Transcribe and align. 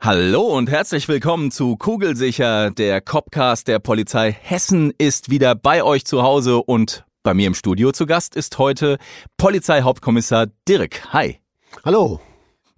Hallo 0.00 0.42
und 0.42 0.70
herzlich 0.70 1.08
willkommen 1.08 1.50
zu 1.50 1.76
Kugelsicher. 1.76 2.70
Der 2.70 3.00
Copcast 3.00 3.66
der 3.66 3.80
Polizei 3.80 4.30
Hessen 4.30 4.92
ist 4.96 5.28
wieder 5.28 5.56
bei 5.56 5.82
euch 5.82 6.04
zu 6.04 6.22
Hause 6.22 6.58
und 6.58 7.04
bei 7.24 7.34
mir 7.34 7.48
im 7.48 7.54
Studio 7.54 7.90
zu 7.90 8.06
Gast 8.06 8.36
ist 8.36 8.58
heute 8.58 8.98
Polizeihauptkommissar 9.38 10.46
Dirk. 10.68 11.12
Hi. 11.12 11.40
Hallo. 11.84 12.20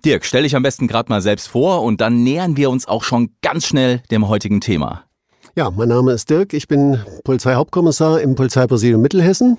Dirk, 0.02 0.25
stell 0.25 0.45
dich 0.45 0.56
am 0.56 0.62
besten 0.62 0.88
gerade 0.88 1.11
mal 1.11 1.20
selbst 1.20 1.48
vor 1.48 1.83
und 1.83 2.01
dann 2.01 2.23
nähern 2.23 2.56
wir 2.56 2.70
uns 2.70 2.88
auch 2.88 3.05
schon 3.05 3.37
ganz 3.42 3.66
schnell 3.66 4.02
dem 4.11 4.27
heutigen 4.28 4.62
Thema. 4.62 5.05
Ja, 5.55 5.70
mein 5.70 5.89
Name 5.89 6.12
ist 6.12 6.30
Dirk. 6.30 6.55
Ich 6.55 6.69
bin 6.69 7.05
Polizeihauptkommissar 7.25 8.23
im 8.23 8.34
Polizeipräsidium 8.34 9.02
Mittelhessen 9.02 9.59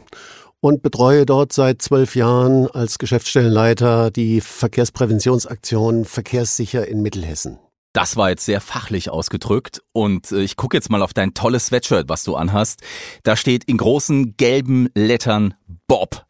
und 0.61 0.81
betreue 0.81 1.25
dort 1.25 1.51
seit 1.51 1.81
zwölf 1.81 2.15
Jahren 2.15 2.67
als 2.67 2.99
Geschäftsstellenleiter 2.99 4.11
die 4.11 4.39
Verkehrspräventionsaktion 4.39 6.05
Verkehrssicher 6.05 6.87
in 6.87 7.01
Mittelhessen. 7.01 7.59
Das 7.93 8.15
war 8.15 8.29
jetzt 8.29 8.45
sehr 8.45 8.61
fachlich 8.61 9.09
ausgedrückt 9.09 9.81
und 9.91 10.31
äh, 10.31 10.41
ich 10.41 10.55
gucke 10.55 10.77
jetzt 10.77 10.89
mal 10.89 11.01
auf 11.01 11.13
dein 11.13 11.33
tolles 11.33 11.65
Sweatshirt, 11.65 12.07
was 12.07 12.23
du 12.23 12.35
anhast. 12.35 12.81
Da 13.23 13.35
steht 13.35 13.65
in 13.65 13.75
großen 13.75 14.37
gelben 14.37 14.87
Lettern 14.95 15.55
Bob. 15.87 16.25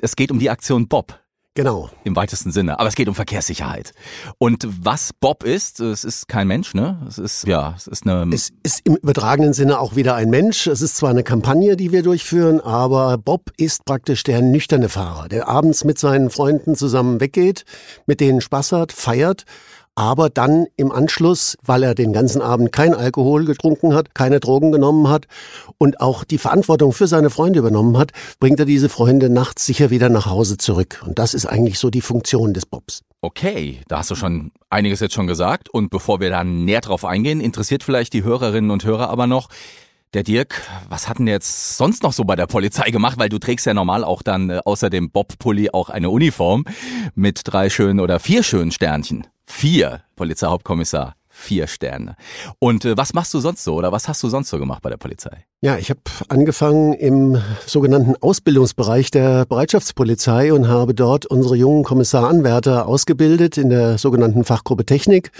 Es 0.00 0.16
geht 0.16 0.32
um 0.32 0.40
die 0.40 0.50
Aktion 0.50 0.88
Bob. 0.88 1.20
Genau. 1.56 1.88
Im 2.04 2.14
weitesten 2.14 2.52
Sinne. 2.52 2.78
Aber 2.78 2.88
es 2.88 2.94
geht 2.94 3.08
um 3.08 3.14
Verkehrssicherheit. 3.14 3.92
Und 4.36 4.68
was 4.82 5.14
Bob 5.18 5.42
ist, 5.42 5.80
es 5.80 6.04
ist 6.04 6.28
kein 6.28 6.46
Mensch, 6.46 6.74
ne? 6.74 7.00
Es 7.08 7.16
ist, 7.16 7.46
ja, 7.46 7.72
es 7.74 7.86
ist 7.86 8.06
eine. 8.06 8.28
Es 8.32 8.50
ist 8.62 8.82
im 8.84 8.96
übertragenen 8.96 9.54
Sinne 9.54 9.80
auch 9.80 9.96
wieder 9.96 10.14
ein 10.16 10.28
Mensch. 10.28 10.66
Es 10.66 10.82
ist 10.82 10.98
zwar 10.98 11.08
eine 11.08 11.22
Kampagne, 11.22 11.78
die 11.78 11.92
wir 11.92 12.02
durchführen, 12.02 12.60
aber 12.60 13.16
Bob 13.16 13.50
ist 13.56 13.86
praktisch 13.86 14.22
der 14.22 14.42
nüchterne 14.42 14.90
Fahrer, 14.90 15.28
der 15.28 15.48
abends 15.48 15.84
mit 15.84 15.98
seinen 15.98 16.28
Freunden 16.28 16.76
zusammen 16.76 17.20
weggeht, 17.20 17.64
mit 18.04 18.20
denen 18.20 18.42
Spaß 18.42 18.72
hat, 18.72 18.92
feiert 18.92 19.44
aber 19.96 20.30
dann 20.30 20.66
im 20.76 20.92
Anschluss, 20.92 21.56
weil 21.64 21.82
er 21.82 21.94
den 21.94 22.12
ganzen 22.12 22.42
Abend 22.42 22.70
kein 22.70 22.94
Alkohol 22.94 23.46
getrunken 23.46 23.94
hat, 23.94 24.14
keine 24.14 24.40
Drogen 24.40 24.70
genommen 24.70 25.08
hat 25.08 25.26
und 25.78 26.00
auch 26.00 26.22
die 26.22 26.38
Verantwortung 26.38 26.92
für 26.92 27.06
seine 27.06 27.30
Freunde 27.30 27.58
übernommen 27.58 27.96
hat, 27.98 28.12
bringt 28.38 28.60
er 28.60 28.66
diese 28.66 28.90
Freunde 28.90 29.30
nachts 29.30 29.64
sicher 29.66 29.90
wieder 29.90 30.10
nach 30.10 30.26
Hause 30.26 30.58
zurück. 30.58 31.02
Und 31.04 31.18
das 31.18 31.34
ist 31.34 31.46
eigentlich 31.46 31.78
so 31.78 31.90
die 31.90 32.02
Funktion 32.02 32.52
des 32.52 32.66
Bobs. 32.66 33.02
Okay, 33.22 33.80
da 33.88 33.98
hast 33.98 34.10
du 34.10 34.14
schon 34.14 34.52
einiges 34.68 35.00
jetzt 35.00 35.14
schon 35.14 35.26
gesagt. 35.26 35.70
Und 35.70 35.88
bevor 35.90 36.20
wir 36.20 36.28
da 36.28 36.44
näher 36.44 36.82
drauf 36.82 37.04
eingehen, 37.04 37.40
interessiert 37.40 37.82
vielleicht 37.82 38.12
die 38.12 38.22
Hörerinnen 38.22 38.70
und 38.70 38.84
Hörer 38.84 39.08
aber 39.08 39.26
noch, 39.26 39.48
der 40.14 40.22
Dirk, 40.22 40.62
was 40.88 41.08
hat 41.08 41.18
denn 41.18 41.26
jetzt 41.26 41.76
sonst 41.76 42.02
noch 42.02 42.12
so 42.12 42.24
bei 42.24 42.36
der 42.36 42.46
Polizei 42.46 42.90
gemacht? 42.90 43.18
Weil 43.18 43.28
du 43.28 43.38
trägst 43.38 43.66
ja 43.66 43.74
normal 43.74 44.04
auch 44.04 44.22
dann 44.22 44.50
äh, 44.50 44.60
außer 44.64 44.88
dem 44.88 45.10
Bob-Pulli 45.10 45.70
auch 45.70 45.90
eine 45.90 46.10
Uniform 46.10 46.64
mit 47.14 47.40
drei 47.44 47.70
schönen 47.70 48.00
oder 48.00 48.20
vier 48.20 48.42
schönen 48.42 48.70
Sternchen. 48.70 49.26
Vier, 49.46 50.02
Polizeihauptkommissar. 50.16 51.14
Vier 51.38 51.66
Sterne. 51.66 52.16
Und 52.58 52.86
äh, 52.86 52.96
was 52.96 53.12
machst 53.12 53.34
du 53.34 53.40
sonst 53.40 53.62
so 53.62 53.74
oder 53.74 53.92
was 53.92 54.08
hast 54.08 54.22
du 54.22 54.28
sonst 54.30 54.48
so 54.48 54.58
gemacht 54.58 54.80
bei 54.80 54.88
der 54.88 54.96
Polizei? 54.96 55.44
Ja, 55.60 55.76
ich 55.76 55.90
habe 55.90 56.00
angefangen 56.28 56.94
im 56.94 57.42
sogenannten 57.66 58.16
Ausbildungsbereich 58.16 59.10
der 59.10 59.44
Bereitschaftspolizei 59.44 60.54
und 60.54 60.66
habe 60.66 60.94
dort 60.94 61.26
unsere 61.26 61.54
jungen 61.54 61.84
Kommissaranwärter 61.84 62.86
ausgebildet 62.86 63.58
in 63.58 63.68
der 63.68 63.98
sogenannten 63.98 64.44
Fachgruppe 64.44 64.86
Technik 64.86 65.30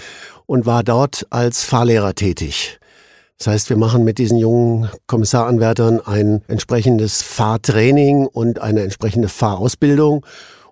und 0.45 0.67
war 0.67 0.83
dort 0.83 1.25
als 1.31 1.63
Fahrlehrer 1.63 2.13
tätig. 2.13 2.79
Das 3.39 3.47
heißt, 3.47 3.69
wir 3.69 3.77
machen 3.77 4.03
mit 4.03 4.19
diesen 4.19 4.37
jungen 4.37 4.89
Kommissaranwärtern 5.07 5.99
ein 5.99 6.43
entsprechendes 6.47 7.23
Fahrtraining 7.23 8.27
und 8.27 8.61
eine 8.61 8.81
entsprechende 8.81 9.29
Fahrausbildung 9.29 10.23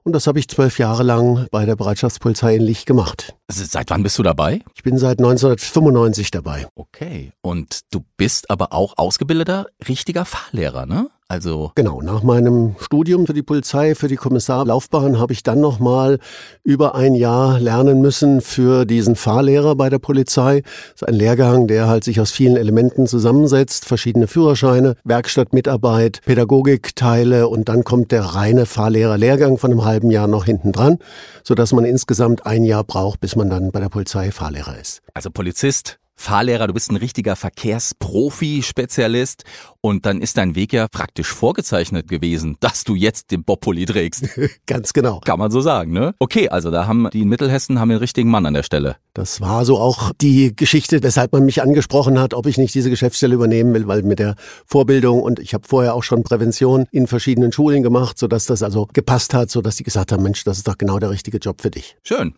und 0.06 0.14
das 0.14 0.28
habe 0.28 0.38
ich 0.40 0.48
zwölf 0.48 0.78
Jahre 0.78 1.04
lang 1.04 1.48
bei 1.52 1.66
der 1.66 1.76
Bereitschaftspolizei 1.76 2.56
in 2.56 2.62
Licht 2.62 2.86
gemacht. 2.86 3.36
Also 3.48 3.64
seit 3.66 3.90
wann 3.90 4.04
bist 4.04 4.18
du 4.20 4.24
dabei? 4.24 4.62
Ich 4.76 4.84
bin 4.84 4.98
seit 4.98 5.18
1995 5.18 6.30
dabei. 6.30 6.68
Okay. 6.76 7.32
Und 7.42 7.82
du 7.92 8.06
bist 8.16 8.50
aber 8.52 8.72
auch 8.72 8.94
ausgebildeter, 8.98 9.66
richtiger 9.88 10.26
Fahrlehrer, 10.26 10.86
ne? 10.86 11.10
Also 11.28 11.72
genau, 11.74 12.04
nach 12.04 12.22
meinem 12.22 12.76
Studium 12.80 13.26
für 13.26 13.34
die 13.34 13.42
Polizei, 13.42 13.96
für 13.96 14.08
die 14.08 14.16
Kommissarlaufbahn 14.16 15.18
habe 15.18 15.34
ich 15.34 15.42
dann 15.42 15.60
noch 15.60 15.80
mal 15.80 16.20
über 16.64 16.94
ein 16.94 17.16
Jahr 17.16 17.60
lernen 17.60 18.00
müssen 18.00 18.42
für 18.42 18.86
diesen 18.86 19.16
Fahrlehrer 19.16 19.76
bei 19.76 19.90
der 19.90 19.98
Polizei. 19.98 20.62
Das 20.62 21.02
ist 21.02 21.08
ein 21.08 21.16
Lehrgang, 21.16 21.66
der 21.66 21.88
halt 21.88 22.04
sich 22.04 22.22
aus 22.22 22.30
vielen 22.30 22.58
Elementen 22.58 23.08
zusammensetzt, 23.08 23.86
verschiedene 23.86 24.28
Führerscheine, 24.28 24.98
Werkstattmitarbeit, 25.04 26.22
Pädagogikteile 26.26 27.48
und 27.48 27.70
dann 27.70 27.84
kommt 27.84 28.12
der 28.12 28.22
reine 28.22 28.68
Fahrlehrerlehrgang 28.68 29.58
von 29.58 29.72
einem 29.72 29.84
halben 29.84 30.12
Jahr 30.12 30.28
noch 30.28 30.46
hinten 30.46 30.74
dran, 30.74 31.00
so 31.44 31.56
dass 31.56 31.74
man 31.74 31.86
insgesamt 31.86 32.46
ein 32.46 32.64
Jahr 32.64 32.84
braucht, 32.84 33.20
bis 33.20 33.36
man 33.36 33.50
dann 33.50 33.72
bei 33.72 33.80
der 33.80 33.90
Polizei 33.90 34.30
Fahrlehrer 34.30 34.78
ist. 34.80 35.02
Also 35.16 35.32
Polizist, 35.32 35.98
Fahrlehrer, 36.16 36.68
du 36.68 36.74
bist 36.74 36.92
ein 36.92 36.96
richtiger 36.96 37.36
Verkehrsprofi-Spezialist 37.36 39.44
und 39.82 40.06
dann 40.06 40.22
ist 40.22 40.38
dein 40.38 40.56
Weg 40.56 40.72
ja 40.74 40.88
praktisch 40.88 41.28
vorgezeichnet 41.28 42.08
gewesen, 42.08 42.56
dass 42.62 42.86
du 42.86 42.96
jetzt 42.96 43.32
den 43.32 43.44
Boppoli 43.44 43.86
trägst. 43.86 44.30
Ganz 44.66 44.94
genau. 44.94 45.20
Kann 45.24 45.40
man 45.40 45.52
so 45.52 45.62
sagen, 45.62 45.92
ne? 45.92 46.16
Okay, 46.20 46.50
also 46.50 46.72
da 46.72 46.88
haben 46.88 47.10
die 47.12 47.22
in 47.22 47.30
Mittelhessen 47.30 47.80
haben 47.80 47.90
den 47.90 48.00
richtigen 48.00 48.30
Mann 48.30 48.46
an 48.46 48.54
der 48.54 48.64
Stelle. 48.64 48.96
Das 49.14 49.42
war 49.42 49.66
so 49.66 49.78
auch 49.78 50.12
die 50.20 50.56
Geschichte, 50.56 51.04
weshalb 51.04 51.34
man 51.34 51.46
mich 51.46 51.62
angesprochen 51.62 52.20
hat, 52.20 52.34
ob 52.34 52.48
ich 52.48 52.58
nicht 52.58 52.74
diese 52.74 52.90
Geschäftsstelle 52.90 53.36
übernehmen 53.36 53.74
will, 53.74 53.88
weil 53.88 54.04
mit 54.04 54.20
der 54.20 54.36
Vorbildung 54.66 55.22
und 55.22 55.40
ich 55.40 55.54
habe 55.54 55.68
vorher 55.68 55.94
auch 55.94 56.04
schon 56.04 56.24
Prävention 56.24 56.86
in 56.92 57.08
verschiedenen 57.08 57.52
Schulen 57.52 57.84
gemacht, 57.84 58.18
sodass 58.18 58.46
das 58.46 58.64
also 58.64 58.88
gepasst 58.94 59.34
hat, 59.34 59.52
sodass 59.52 59.76
die 59.76 59.84
gesagt 59.84 60.12
haben, 60.12 60.24
Mensch, 60.24 60.44
das 60.44 60.58
ist 60.58 60.68
doch 60.68 60.78
genau 60.78 61.00
der 61.00 61.10
richtige 61.10 61.38
Job 61.38 61.62
für 61.62 61.72
dich. 61.72 61.98
Schön. 62.04 62.36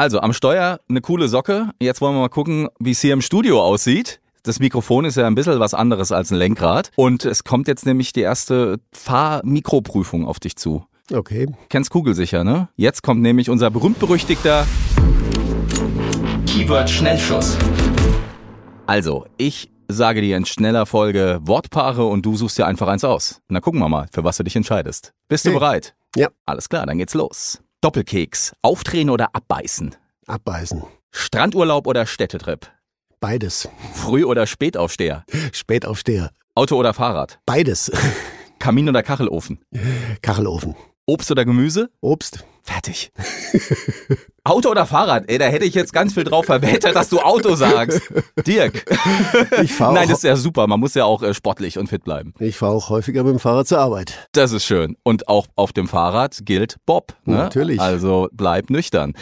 Also 0.00 0.20
am 0.20 0.32
Steuer 0.32 0.78
eine 0.88 1.00
coole 1.00 1.26
Socke. 1.26 1.70
Jetzt 1.80 2.00
wollen 2.00 2.14
wir 2.14 2.20
mal 2.20 2.28
gucken, 2.28 2.68
wie 2.78 2.92
es 2.92 3.00
hier 3.00 3.12
im 3.12 3.20
Studio 3.20 3.60
aussieht. 3.60 4.20
Das 4.44 4.60
Mikrofon 4.60 5.04
ist 5.04 5.16
ja 5.16 5.26
ein 5.26 5.34
bisschen 5.34 5.58
was 5.58 5.74
anderes 5.74 6.12
als 6.12 6.30
ein 6.30 6.36
Lenkrad. 6.38 6.92
Und 6.94 7.24
es 7.24 7.42
kommt 7.42 7.66
jetzt 7.66 7.84
nämlich 7.84 8.12
die 8.12 8.20
erste 8.20 8.78
Fahrmikroprüfung 8.92 10.24
auf 10.24 10.38
dich 10.38 10.54
zu. 10.54 10.84
Okay. 11.12 11.48
Kennst 11.68 11.90
Kugelsicher, 11.90 12.44
ne? 12.44 12.68
Jetzt 12.76 13.02
kommt 13.02 13.22
nämlich 13.22 13.50
unser 13.50 13.72
berühmt-berüchtigter 13.72 14.68
Keyword 16.46 16.88
Schnellschuss. 16.88 17.58
Also, 18.86 19.26
ich 19.36 19.68
sage 19.88 20.20
dir 20.20 20.36
in 20.36 20.44
schneller 20.46 20.86
Folge 20.86 21.40
Wortpaare 21.42 22.06
und 22.06 22.24
du 22.24 22.36
suchst 22.36 22.56
dir 22.56 22.66
einfach 22.68 22.86
eins 22.86 23.02
aus. 23.02 23.40
Na 23.48 23.58
gucken 23.60 23.80
wir 23.80 23.88
mal, 23.88 24.06
für 24.12 24.22
was 24.22 24.36
du 24.36 24.44
dich 24.44 24.54
entscheidest. 24.54 25.12
Bist 25.28 25.44
du 25.44 25.50
Okay. 25.50 25.58
bereit? 25.58 25.94
Ja. 26.14 26.28
Alles 26.46 26.68
klar, 26.68 26.86
dann 26.86 26.98
geht's 26.98 27.14
los. 27.14 27.60
Doppelkeks. 27.80 28.54
Aufdrehen 28.60 29.08
oder 29.08 29.34
abbeißen? 29.36 29.94
Abbeißen. 30.26 30.82
Strandurlaub 31.12 31.86
oder 31.86 32.06
Städtetrip? 32.06 32.68
Beides. 33.20 33.68
Früh- 33.94 34.24
oder 34.24 34.48
Spätaufsteher? 34.48 35.24
Spätaufsteher. 35.52 36.30
Auto 36.56 36.76
oder 36.76 36.92
Fahrrad? 36.92 37.38
Beides. 37.46 37.92
Kamin 38.58 38.88
oder 38.88 39.04
Kachelofen? 39.04 39.60
Kachelofen. 40.22 40.74
Obst 41.06 41.30
oder 41.30 41.44
Gemüse? 41.44 41.88
Obst. 42.00 42.44
Fertig. 42.64 43.12
Auto 44.48 44.70
oder 44.70 44.86
Fahrrad? 44.86 45.24
Ey, 45.28 45.38
da 45.38 45.46
hätte 45.46 45.64
ich 45.64 45.74
jetzt 45.74 45.92
ganz 45.92 46.14
viel 46.14 46.24
drauf 46.24 46.46
verwettert, 46.46 46.96
dass 46.96 47.08
du 47.08 47.20
Auto 47.20 47.54
sagst. 47.54 48.02
Dirk. 48.46 48.84
Ich 49.62 49.72
fahre 49.72 49.94
Nein, 49.94 50.08
das 50.08 50.18
ist 50.18 50.24
ja 50.24 50.36
super. 50.36 50.66
Man 50.66 50.80
muss 50.80 50.94
ja 50.94 51.04
auch 51.04 51.22
äh, 51.22 51.34
sportlich 51.34 51.78
und 51.78 51.88
fit 51.88 52.04
bleiben. 52.04 52.34
ich 52.38 52.56
fahr 52.56 52.70
auch 52.70 52.88
häufiger 52.90 53.24
mit 53.24 53.34
dem 53.34 53.38
Fahrrad 53.38 53.68
zur 53.68 53.78
Arbeit. 53.78 54.28
Das 54.32 54.52
ist 54.52 54.64
schön. 54.64 54.96
Und 55.02 55.28
auch 55.28 55.46
auf 55.56 55.72
dem 55.72 55.88
Fahrrad 55.88 56.38
gilt 56.42 56.76
Bob. 56.86 57.14
Ne? 57.24 57.36
Natürlich. 57.36 57.80
Also 57.80 58.28
bleib 58.32 58.70
nüchtern. 58.70 59.14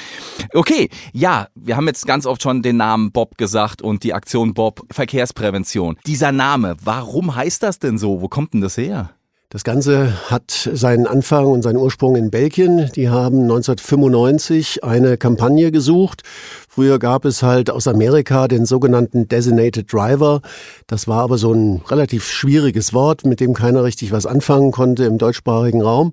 Okay, 0.55 0.89
ja, 1.13 1.49
wir 1.55 1.77
haben 1.77 1.87
jetzt 1.87 2.07
ganz 2.07 2.27
oft 2.27 2.43
schon 2.43 2.63
den 2.63 2.77
Namen 2.77 3.13
Bob 3.13 3.37
gesagt 3.39 3.83
und 3.83 4.03
die 4.03 4.15
Aktion 4.15 4.55
Bob 4.55 4.83
Verkehrsprävention. 4.91 5.97
Dieser 6.07 6.33
Name, 6.33 6.77
warum 6.83 7.35
heißt 7.35 7.63
das 7.63 7.79
denn 7.79 7.99
so? 7.99 8.21
Wo 8.21 8.29
kommt 8.29 8.55
denn 8.55 8.61
das 8.61 8.77
her? 8.77 9.11
Das 9.57 9.65
Ganze 9.65 10.13
hat 10.31 10.69
seinen 10.71 11.07
Anfang 11.07 11.47
und 11.47 11.63
seinen 11.63 11.79
Ursprung 11.79 12.15
in 12.15 12.31
Belgien. 12.31 12.91
Die 12.95 13.09
haben 13.09 13.45
1995 13.45 14.85
eine 14.85 15.17
Kampagne 15.17 15.73
gesucht. 15.73 16.25
Früher 16.69 16.99
gab 16.99 17.25
es 17.25 17.43
halt 17.43 17.71
aus 17.71 17.89
Amerika 17.89 18.49
den 18.49 18.67
sogenannten 18.67 19.29
Designated 19.29 19.91
Driver. 19.91 20.43
Das 20.87 21.09
war 21.09 21.23
aber 21.23 21.39
so 21.39 21.55
ein 21.55 21.81
relativ 21.89 22.27
schwieriges 22.27 22.93
Wort, 22.93 23.25
mit 23.25 23.41
dem 23.41 23.55
keiner 23.55 23.83
richtig 23.83 24.13
was 24.13 24.27
anfangen 24.27 24.73
konnte 24.73 25.07
im 25.07 25.17
deutschsprachigen 25.17 25.81
Raum. 25.81 26.13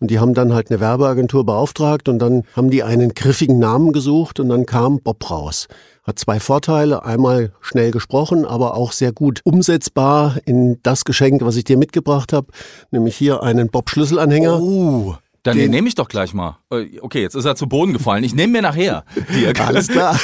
Und 0.00 0.10
die 0.10 0.18
haben 0.18 0.34
dann 0.34 0.52
halt 0.52 0.70
eine 0.70 0.80
Werbeagentur 0.80 1.44
beauftragt 1.44 2.08
und 2.08 2.18
dann 2.18 2.44
haben 2.54 2.70
die 2.70 2.82
einen 2.82 3.14
griffigen 3.14 3.58
Namen 3.58 3.92
gesucht 3.92 4.40
und 4.40 4.48
dann 4.48 4.66
kam 4.66 5.00
Bob 5.00 5.30
raus. 5.30 5.68
Hat 6.04 6.18
zwei 6.18 6.40
Vorteile. 6.40 7.04
Einmal 7.04 7.52
schnell 7.60 7.90
gesprochen, 7.90 8.44
aber 8.44 8.74
auch 8.74 8.92
sehr 8.92 9.12
gut 9.12 9.40
umsetzbar 9.44 10.38
in 10.46 10.78
das 10.82 11.04
Geschenk, 11.04 11.42
was 11.42 11.56
ich 11.56 11.64
dir 11.64 11.76
mitgebracht 11.76 12.32
habe. 12.32 12.46
Nämlich 12.90 13.16
hier 13.16 13.42
einen 13.42 13.68
Bob-Schlüsselanhänger. 13.68 14.60
Oh. 14.60 15.16
Dann 15.48 15.58
den, 15.58 15.70
nehme 15.70 15.88
ich 15.88 15.94
doch 15.94 16.08
gleich 16.08 16.34
mal. 16.34 16.58
Äh, 16.70 17.00
okay, 17.00 17.22
jetzt 17.22 17.34
ist 17.34 17.44
er 17.44 17.56
zu 17.56 17.66
Boden 17.66 17.92
gefallen. 17.92 18.24
Ich 18.24 18.34
nehme 18.34 18.52
mir 18.52 18.62
nachher. 18.62 19.04
Alles 19.58 19.88
klar. 19.88 20.18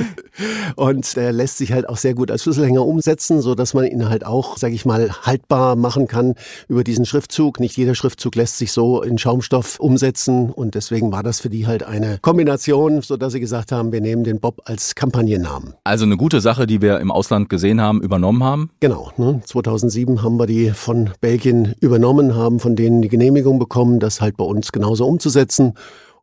und 0.76 1.16
der 1.16 1.32
lässt 1.32 1.58
sich 1.58 1.72
halt 1.72 1.88
auch 1.88 1.96
sehr 1.96 2.14
gut 2.14 2.30
als 2.30 2.42
Schlüsselhänger 2.42 2.84
umsetzen, 2.84 3.40
so 3.40 3.54
dass 3.54 3.74
man 3.74 3.86
ihn 3.86 4.08
halt 4.08 4.26
auch, 4.26 4.56
sage 4.56 4.74
ich 4.74 4.84
mal, 4.84 5.10
haltbar 5.22 5.76
machen 5.76 6.06
kann 6.06 6.34
über 6.68 6.84
diesen 6.84 7.06
Schriftzug. 7.06 7.60
Nicht 7.60 7.76
jeder 7.76 7.94
Schriftzug 7.94 8.34
lässt 8.34 8.58
sich 8.58 8.72
so 8.72 9.02
in 9.02 9.18
Schaumstoff 9.18 9.78
umsetzen 9.78 10.50
und 10.50 10.74
deswegen 10.74 11.12
war 11.12 11.22
das 11.22 11.40
für 11.40 11.50
die 11.50 11.66
halt 11.66 11.82
eine 11.82 12.18
Kombination, 12.20 13.02
so 13.02 13.16
dass 13.16 13.32
sie 13.32 13.40
gesagt 13.40 13.72
haben, 13.72 13.92
wir 13.92 14.00
nehmen 14.00 14.24
den 14.24 14.40
Bob 14.40 14.62
als 14.64 14.94
Kampagnennamen. 14.94 15.74
Also 15.84 16.04
eine 16.04 16.16
gute 16.16 16.40
Sache, 16.40 16.66
die 16.66 16.82
wir 16.82 16.98
im 16.98 17.10
Ausland 17.10 17.48
gesehen 17.48 17.80
haben, 17.80 18.02
übernommen 18.02 18.42
haben. 18.42 18.70
Genau. 18.80 19.12
Ne? 19.16 19.40
2007 19.44 20.22
haben 20.22 20.38
wir 20.38 20.46
die 20.46 20.70
von 20.70 21.10
Belgien 21.20 21.74
übernommen, 21.80 22.34
haben 22.34 22.60
von 22.60 22.76
denen 22.76 23.02
die 23.02 23.08
Genehmigung 23.08 23.58
bekommen, 23.58 24.00
das 24.00 24.20
halt 24.20 24.36
bei 24.40 24.46
uns 24.46 24.72
genauso 24.72 25.06
umzusetzen. 25.06 25.74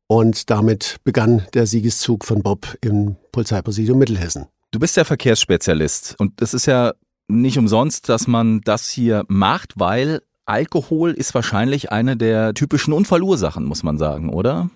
Und 0.07 0.49
damit 0.49 0.97
begann 1.03 1.45
der 1.53 1.67
Siegeszug 1.67 2.25
von 2.25 2.41
Bob 2.41 2.77
im 2.81 3.15
Polizeipräsidium 3.31 3.99
Mittelhessen. 3.99 4.47
Du 4.71 4.79
bist 4.79 4.97
ja 4.97 5.03
Verkehrsspezialist 5.03 6.15
und 6.17 6.41
es 6.41 6.53
ist 6.53 6.65
ja 6.65 6.93
nicht 7.27 7.57
umsonst, 7.57 8.09
dass 8.09 8.27
man 8.27 8.61
das 8.61 8.89
hier 8.89 9.23
macht, 9.27 9.73
weil 9.75 10.21
Alkohol 10.47 11.11
ist 11.11 11.35
wahrscheinlich 11.35 11.91
eine 11.91 12.15
der 12.15 12.53
typischen 12.53 12.93
Unfallursachen, 12.93 13.65
muss 13.65 13.83
man 13.83 13.97
sagen, 13.97 14.29
oder? 14.33 14.69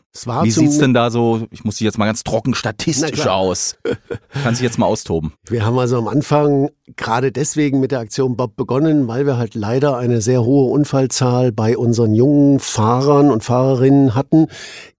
Wie 0.43 0.51
sieht's 0.51 0.79
denn 0.79 0.93
da 0.93 1.09
so, 1.09 1.47
ich 1.49 1.63
muss 1.63 1.77
dich 1.77 1.85
jetzt 1.85 1.97
mal 1.97 2.05
ganz 2.05 2.23
trocken 2.23 2.53
statistisch 2.53 3.25
aus. 3.25 3.77
Kannst 4.43 4.59
du 4.59 4.65
jetzt 4.65 4.77
mal 4.77 4.85
austoben. 4.85 5.33
Wir 5.47 5.65
haben 5.65 5.79
also 5.79 5.97
am 5.97 6.09
Anfang 6.09 6.69
gerade 6.97 7.31
deswegen 7.31 7.79
mit 7.79 7.91
der 7.91 7.99
Aktion 7.99 8.35
Bob 8.35 8.55
begonnen, 8.55 9.07
weil 9.07 9.25
wir 9.25 9.37
halt 9.37 9.55
leider 9.55 9.97
eine 9.97 10.21
sehr 10.21 10.43
hohe 10.43 10.71
Unfallzahl 10.71 11.51
bei 11.51 11.77
unseren 11.77 12.13
jungen 12.13 12.59
Fahrern 12.59 13.31
und 13.31 13.43
Fahrerinnen 13.43 14.15
hatten 14.15 14.47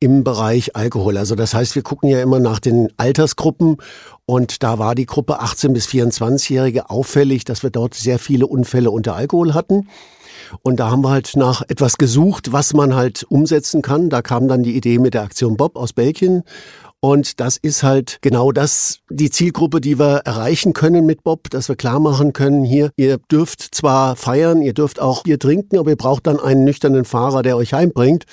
im 0.00 0.24
Bereich 0.24 0.76
Alkohol. 0.76 1.16
Also 1.16 1.34
das 1.34 1.54
heißt, 1.54 1.74
wir 1.74 1.82
gucken 1.82 2.08
ja 2.08 2.20
immer 2.22 2.40
nach 2.40 2.58
den 2.58 2.88
Altersgruppen 2.96 3.76
und 4.24 4.62
da 4.62 4.78
war 4.78 4.94
die 4.94 5.06
Gruppe 5.06 5.40
18 5.40 5.72
bis 5.72 5.86
24-Jährige 5.86 6.90
auffällig, 6.90 7.44
dass 7.44 7.62
wir 7.62 7.70
dort 7.70 7.94
sehr 7.94 8.18
viele 8.18 8.46
Unfälle 8.46 8.90
unter 8.90 9.14
Alkohol 9.14 9.54
hatten. 9.54 9.88
Und 10.60 10.80
da 10.80 10.90
haben 10.90 11.02
wir 11.02 11.10
halt 11.10 11.32
nach 11.36 11.62
etwas 11.68 11.96
gesucht, 11.96 12.52
was 12.52 12.74
man 12.74 12.94
halt 12.94 13.24
umsetzen 13.24 13.82
kann. 13.82 14.10
Da 14.10 14.22
kam 14.22 14.48
dann 14.48 14.62
die 14.62 14.76
Idee 14.76 14.98
mit 14.98 15.14
der 15.14 15.22
Aktion 15.22 15.56
Bob 15.56 15.76
aus 15.76 15.92
Belgien. 15.92 16.42
Und 17.04 17.40
das 17.40 17.56
ist 17.56 17.82
halt 17.82 18.19
genau 18.20 18.52
das, 18.52 19.00
die 19.10 19.28
Zielgruppe, 19.28 19.81
die 19.81 19.99
wir 19.99 20.19
erreichen 20.19 20.72
können 20.72 21.04
mit 21.04 21.25
Bob, 21.25 21.50
dass 21.50 21.69
wir 21.69 21.75
klar 21.75 21.99
machen 21.99 22.32
können, 22.32 22.62
hier, 22.62 22.93
ihr 22.94 23.19
dürft 23.19 23.75
zwar 23.75 24.14
feiern, 24.14 24.62
ihr 24.62 24.72
dürft 24.72 25.00
auch 25.00 25.25
Bier 25.25 25.40
trinken, 25.40 25.78
aber 25.78 25.90
ihr 25.90 25.96
braucht 25.96 26.28
dann 26.28 26.38
einen 26.38 26.62
nüchternen 26.62 27.04
Fahrer, 27.04 27.43
der 27.43 27.56
euch 27.56 27.75
heimbringt. 27.75 28.26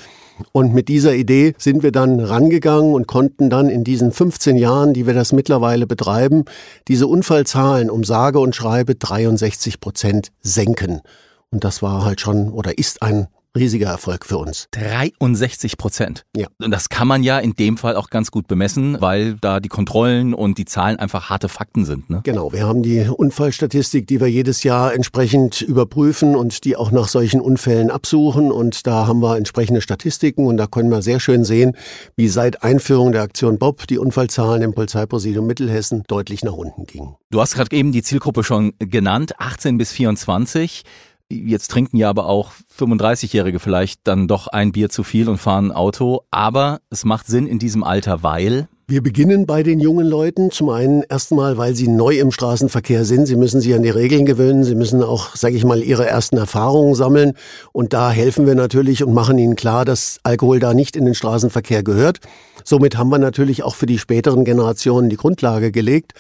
Und 0.52 0.72
mit 0.72 0.88
dieser 0.88 1.16
Idee 1.16 1.56
sind 1.58 1.82
wir 1.82 1.92
dann 1.92 2.20
rangegangen 2.20 2.94
und 2.94 3.08
konnten 3.08 3.50
dann 3.50 3.70
in 3.70 3.84
diesen 3.84 4.12
15 4.12 4.56
Jahren, 4.56 4.94
die 4.94 5.08
wir 5.08 5.16
das 5.16 5.34
mittlerweile 5.34 5.88
betreiben, 5.88 6.46
diese 6.88 7.08
Unfallzahlen 7.08 7.90
um 7.90 8.04
sage 8.04 8.38
und 8.38 8.56
schreibe 8.56 8.94
63 8.94 9.80
Prozent 9.80 10.32
senken. 10.42 11.02
Und 11.50 11.64
das 11.64 11.82
war 11.82 12.06
halt 12.06 12.22
schon 12.22 12.52
oder 12.52 12.78
ist 12.78 13.02
ein 13.02 13.30
riesiger 13.60 13.90
Erfolg 13.90 14.26
für 14.26 14.38
uns. 14.38 14.68
63 14.72 15.78
Prozent. 15.78 16.26
Ja. 16.36 16.48
Und 16.62 16.72
das 16.72 16.90
kann 16.90 17.08
man 17.08 17.24
ja 17.24 17.40
in 17.40 17.54
dem 17.54 17.78
Fall 17.78 17.96
auch 17.96 18.10
ganz 18.10 18.32
gut 18.32 18.48
bemessen, 18.48 19.00
weil 19.00 19.36
da 19.36 19.60
die 19.60 19.70
Kontrollen 19.70 20.34
und 20.34 20.58
die 20.58 20.66
Zahlen 20.66 20.98
einfach 20.98 21.30
harte 21.30 21.50
Fakten 21.50 21.86
sind. 21.86 22.10
Ne? 22.10 22.22
Genau, 22.24 22.52
wir 22.54 22.66
haben 22.66 22.82
die 22.82 23.02
Unfallstatistik, 23.02 24.08
die 24.08 24.20
wir 24.20 24.28
jedes 24.28 24.64
Jahr 24.64 24.94
entsprechend 24.94 25.62
überprüfen 25.62 26.36
und 26.36 26.64
die 26.66 26.76
auch 26.76 26.92
nach 26.92 27.08
solchen 27.08 27.42
Unfällen 27.42 27.92
absuchen. 27.92 28.52
Und 28.52 28.88
da 28.88 29.06
haben 29.08 29.22
wir 29.22 29.38
entsprechende 29.38 29.82
Statistiken 29.82 30.48
und 30.48 30.58
da 30.58 30.68
können 30.68 30.90
wir 30.90 31.02
sehr 31.02 31.20
schön 31.20 31.44
sehen, 31.44 31.76
wie 32.16 32.28
seit 32.28 32.64
Einführung 32.64 33.12
der 33.12 33.22
Aktion 33.22 33.60
Bob 33.60 33.88
die 33.88 33.98
Unfallzahlen 33.98 34.62
im 34.62 34.74
Polizeipräsidium 34.74 35.46
Mittelhessen 35.46 36.04
deutlich 36.08 36.44
nach 36.44 36.54
unten 36.54 36.86
gingen. 36.86 37.16
Du 37.32 37.42
hast 37.42 37.56
gerade 37.56 37.76
eben 37.76 37.92
die 37.92 38.04
Zielgruppe 38.04 38.44
schon 38.44 38.74
genannt, 38.80 39.34
18 39.40 39.78
bis 39.78 39.92
24. 39.92 40.84
Jetzt 41.32 41.70
trinken 41.70 41.98
ja 41.98 42.10
aber 42.10 42.26
auch 42.26 42.54
35-Jährige 42.76 43.60
vielleicht 43.60 44.02
dann 44.06 44.28
doch 44.28 44.48
ein 44.48 44.72
Bier 44.72 44.90
zu 44.90 45.04
viel 45.04 45.30
und 45.30 45.38
fahren 45.38 45.72
Auto. 45.72 46.22
Aber 46.32 46.80
es 46.90 47.06
macht 47.06 47.28
Sinn 47.28 47.46
in 47.46 47.60
diesem 47.60 47.84
Alter, 47.84 48.24
weil 48.24 48.68
wir 48.90 49.04
beginnen 49.04 49.46
bei 49.46 49.62
den 49.62 49.80
jungen 49.80 50.08
Leuten. 50.08 50.50
Zum 50.50 50.70
einen 50.70 51.04
erstmal, 51.04 51.60
weil 51.60 51.76
sie 51.76 51.88
neu 51.88 52.18
im 52.18 52.32
Straßenverkehr 52.32 53.06
sind. 53.06 53.28
Sie 53.28 53.36
müssen 53.36 53.62
sich 53.62 53.76
an 53.76 53.84
die 53.84 53.92
Regeln 53.92 54.26
gewöhnen. 54.26 54.64
Sie 54.64 54.74
müssen 54.74 55.04
auch, 55.04 55.36
sage 55.36 55.56
ich 55.56 55.64
mal, 55.64 55.84
ihre 55.84 56.08
ersten 56.08 56.38
Erfahrungen 56.38 56.96
sammeln. 56.96 57.34
Und 57.72 57.94
da 57.94 58.10
helfen 58.10 58.48
wir 58.48 58.56
natürlich 58.56 59.04
und 59.04 59.14
machen 59.14 59.38
ihnen 59.38 59.56
klar, 59.56 59.86
dass 59.86 60.18
Alkohol 60.24 60.60
da 60.60 60.74
nicht 60.74 60.96
in 60.96 61.06
den 61.06 61.14
Straßenverkehr 61.14 61.84
gehört. 61.84 62.22
Somit 62.64 62.98
haben 62.98 63.12
wir 63.12 63.20
natürlich 63.20 63.62
auch 63.62 63.76
für 63.76 63.86
die 63.86 64.00
späteren 64.00 64.44
Generationen 64.44 65.12
die 65.12 65.18
Grundlage 65.18 65.72
gelegt. 65.72 66.14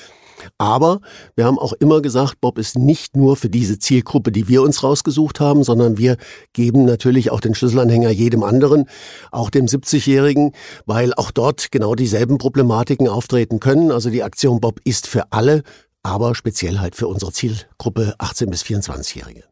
Aber 0.57 1.01
wir 1.36 1.45
haben 1.45 1.59
auch 1.59 1.74
immer 1.74 2.01
gesagt, 2.01 2.41
Bob 2.41 2.57
ist 2.57 2.77
nicht 2.77 3.15
nur 3.15 3.36
für 3.36 3.50
diese 3.50 3.80
Zielgruppe, 3.80 4.31
die 4.31 4.47
wir 4.47 4.62
uns 4.62 4.83
rausgesucht 4.83 5.39
haben, 5.39 5.63
sondern 5.63 5.97
wir 5.97 6.18
geben 6.53 6.86
natürlich 6.86 7.31
auch 7.31 7.39
den 7.39 7.56
Schlüsselanhänger 7.56 8.09
jedem 8.09 8.44
anderen, 8.44 8.86
auch 9.31 9.50
dem 9.50 9.65
70-Jährigen, 9.65 10.53
weil 10.86 11.13
auch 11.13 11.31
dort 11.31 11.71
genau 11.71 11.95
dieselben 11.95 12.38
Problematiken 12.38 13.07
auftreten 13.07 13.59
können. 13.59 13.91
Also 13.91 14.09
die 14.09 14.24
Aktion 14.24 14.59
Bob 14.59 14.80
ist 14.83 15.07
für 15.07 15.31
alle, 15.31 15.63
aber 16.03 16.36
speziell 16.36 16.80
halt 16.80 16.95
für 16.95 17.07
unsere 17.07 17.31
Zielgruppe 17.31 18.15
18 18.18 18.50
bis 18.50 18.63
24-Jährige. 18.63 19.44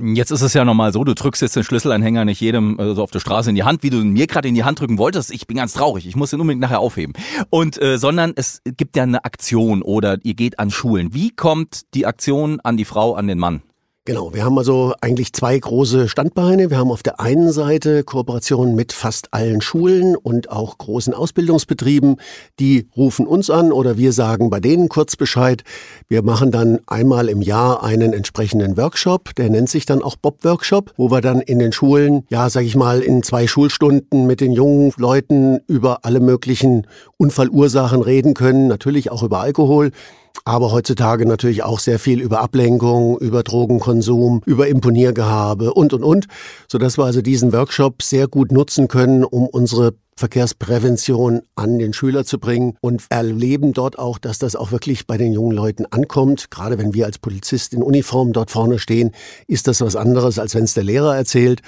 Jetzt 0.00 0.32
ist 0.32 0.42
es 0.42 0.54
ja 0.54 0.64
normal 0.64 0.92
so, 0.92 1.04
du 1.04 1.14
drückst 1.14 1.40
jetzt 1.40 1.54
den 1.54 1.62
Schlüsselanhänger 1.62 2.24
nicht 2.24 2.40
jedem 2.40 2.80
äh, 2.80 2.94
so 2.96 3.02
auf 3.04 3.12
der 3.12 3.20
Straße 3.20 3.50
in 3.50 3.54
die 3.54 3.62
Hand, 3.62 3.84
wie 3.84 3.90
du 3.90 3.98
mir 3.98 4.26
gerade 4.26 4.48
in 4.48 4.56
die 4.56 4.64
Hand 4.64 4.80
drücken 4.80 4.98
wolltest. 4.98 5.32
Ich 5.32 5.46
bin 5.46 5.56
ganz 5.56 5.72
traurig, 5.72 6.04
ich 6.06 6.16
muss 6.16 6.30
den 6.30 6.40
unbedingt 6.40 6.60
nachher 6.60 6.80
aufheben. 6.80 7.12
Und 7.48 7.80
äh, 7.80 7.96
sondern 7.96 8.32
es 8.34 8.60
gibt 8.64 8.96
ja 8.96 9.04
eine 9.04 9.24
Aktion 9.24 9.82
oder 9.82 10.18
ihr 10.24 10.34
geht 10.34 10.58
an 10.58 10.72
Schulen. 10.72 11.14
Wie 11.14 11.30
kommt 11.30 11.94
die 11.94 12.06
Aktion 12.06 12.58
an 12.60 12.76
die 12.76 12.84
Frau, 12.84 13.14
an 13.14 13.28
den 13.28 13.38
Mann? 13.38 13.62
Genau, 14.06 14.34
wir 14.34 14.44
haben 14.44 14.58
also 14.58 14.92
eigentlich 15.00 15.32
zwei 15.32 15.58
große 15.58 16.10
Standbeine. 16.10 16.68
Wir 16.68 16.76
haben 16.76 16.90
auf 16.90 17.02
der 17.02 17.20
einen 17.20 17.50
Seite 17.52 18.04
Kooperationen 18.04 18.74
mit 18.74 18.92
fast 18.92 19.32
allen 19.32 19.62
Schulen 19.62 20.14
und 20.14 20.50
auch 20.50 20.76
großen 20.76 21.14
Ausbildungsbetrieben. 21.14 22.16
Die 22.60 22.86
rufen 22.94 23.26
uns 23.26 23.48
an 23.48 23.72
oder 23.72 23.96
wir 23.96 24.12
sagen 24.12 24.50
bei 24.50 24.60
denen 24.60 24.90
kurz 24.90 25.16
Bescheid. 25.16 25.64
Wir 26.06 26.22
machen 26.22 26.50
dann 26.50 26.80
einmal 26.86 27.30
im 27.30 27.40
Jahr 27.40 27.82
einen 27.82 28.12
entsprechenden 28.12 28.76
Workshop, 28.76 29.34
der 29.36 29.48
nennt 29.48 29.70
sich 29.70 29.86
dann 29.86 30.02
auch 30.02 30.16
Bob 30.16 30.44
Workshop, 30.44 30.92
wo 30.98 31.10
wir 31.10 31.22
dann 31.22 31.40
in 31.40 31.58
den 31.58 31.72
Schulen, 31.72 32.26
ja, 32.28 32.50
sag 32.50 32.64
ich 32.64 32.76
mal, 32.76 33.00
in 33.00 33.22
zwei 33.22 33.46
Schulstunden 33.46 34.26
mit 34.26 34.42
den 34.42 34.52
jungen 34.52 34.92
Leuten 34.98 35.60
über 35.66 36.00
alle 36.02 36.20
möglichen 36.20 36.86
Unfallursachen 37.16 38.02
reden 38.02 38.34
können, 38.34 38.68
natürlich 38.68 39.10
auch 39.10 39.22
über 39.22 39.40
Alkohol 39.40 39.92
aber 40.44 40.72
heutzutage 40.72 41.26
natürlich 41.26 41.62
auch 41.62 41.78
sehr 41.78 41.98
viel 41.98 42.20
über 42.20 42.40
Ablenkung, 42.40 43.18
über 43.18 43.42
Drogenkonsum, 43.42 44.42
über 44.44 44.68
Imponiergehabe 44.68 45.72
und, 45.72 45.92
und, 45.94 46.04
und, 46.04 46.26
sodass 46.68 46.98
wir 46.98 47.04
also 47.04 47.22
diesen 47.22 47.52
Workshop 47.52 48.02
sehr 48.02 48.28
gut 48.28 48.52
nutzen 48.52 48.88
können, 48.88 49.24
um 49.24 49.46
unsere 49.46 49.94
Verkehrsprävention 50.16 51.42
an 51.56 51.78
den 51.78 51.92
Schüler 51.92 52.24
zu 52.24 52.38
bringen 52.38 52.76
und 52.80 53.02
erleben 53.08 53.72
dort 53.72 53.98
auch, 53.98 54.18
dass 54.18 54.38
das 54.38 54.54
auch 54.54 54.70
wirklich 54.70 55.06
bei 55.06 55.16
den 55.16 55.32
jungen 55.32 55.56
Leuten 55.56 55.86
ankommt. 55.86 56.50
Gerade 56.50 56.78
wenn 56.78 56.94
wir 56.94 57.06
als 57.06 57.18
Polizist 57.18 57.72
in 57.72 57.82
Uniform 57.82 58.32
dort 58.32 58.50
vorne 58.50 58.78
stehen, 58.78 59.10
ist 59.48 59.66
das 59.66 59.80
was 59.80 59.96
anderes, 59.96 60.38
als 60.38 60.54
wenn 60.54 60.64
es 60.64 60.74
der 60.74 60.84
Lehrer 60.84 61.16
erzählt. 61.16 61.62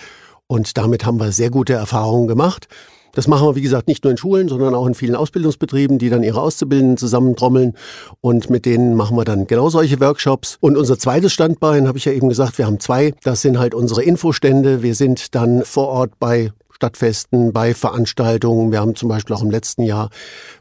Und 0.47 0.76
damit 0.76 1.04
haben 1.04 1.18
wir 1.18 1.33
sehr 1.33 1.50
gute 1.50 1.73
Erfahrungen 1.73 2.28
gemacht. 2.28 2.68
Das 3.16 3.28
machen 3.28 3.49
wir, 3.49 3.54
wie 3.56 3.62
gesagt, 3.62 3.88
nicht 3.88 4.04
nur 4.04 4.11
in 4.11 4.18
Schulen, 4.18 4.46
sondern 4.49 4.75
auch 4.75 4.87
in 4.87 4.94
vielen 4.94 5.16
Ausbildungsbetrieben, 5.16 5.96
die 5.99 6.11
dann 6.11 6.23
ihre 6.23 6.38
Auszubildenden 6.38 6.99
zusammentrommeln. 6.99 7.73
Und 8.20 8.50
mit 8.50 8.66
denen 8.66 8.94
machen 8.94 9.16
wir 9.16 9.25
dann 9.25 9.46
genau 9.46 9.70
solche 9.70 9.99
Workshops. 10.00 10.58
Und 10.61 10.76
unser 10.76 10.99
zweites 10.99 11.32
Standbein, 11.32 11.88
habe 11.88 11.96
ich 11.96 12.04
ja 12.04 12.12
eben 12.12 12.28
gesagt, 12.28 12.58
wir 12.58 12.66
haben 12.66 12.78
zwei. 12.78 13.14
Das 13.23 13.40
sind 13.40 13.58
halt 13.58 13.73
unsere 13.75 14.02
Infostände. 14.02 14.82
Wir 14.82 14.94
sind 14.94 15.35
dann 15.35 15.62
vor 15.62 15.88
Ort 15.88 16.18
bei 16.18 16.52
Stadtfesten, 16.76 17.54
bei 17.54 17.73
Veranstaltungen. 17.73 18.71
Wir 18.71 18.80
haben 18.80 18.95
zum 18.95 19.09
Beispiel 19.09 19.35
auch 19.35 19.40
im 19.40 19.50
letzten 19.50 19.83
Jahr 19.83 20.11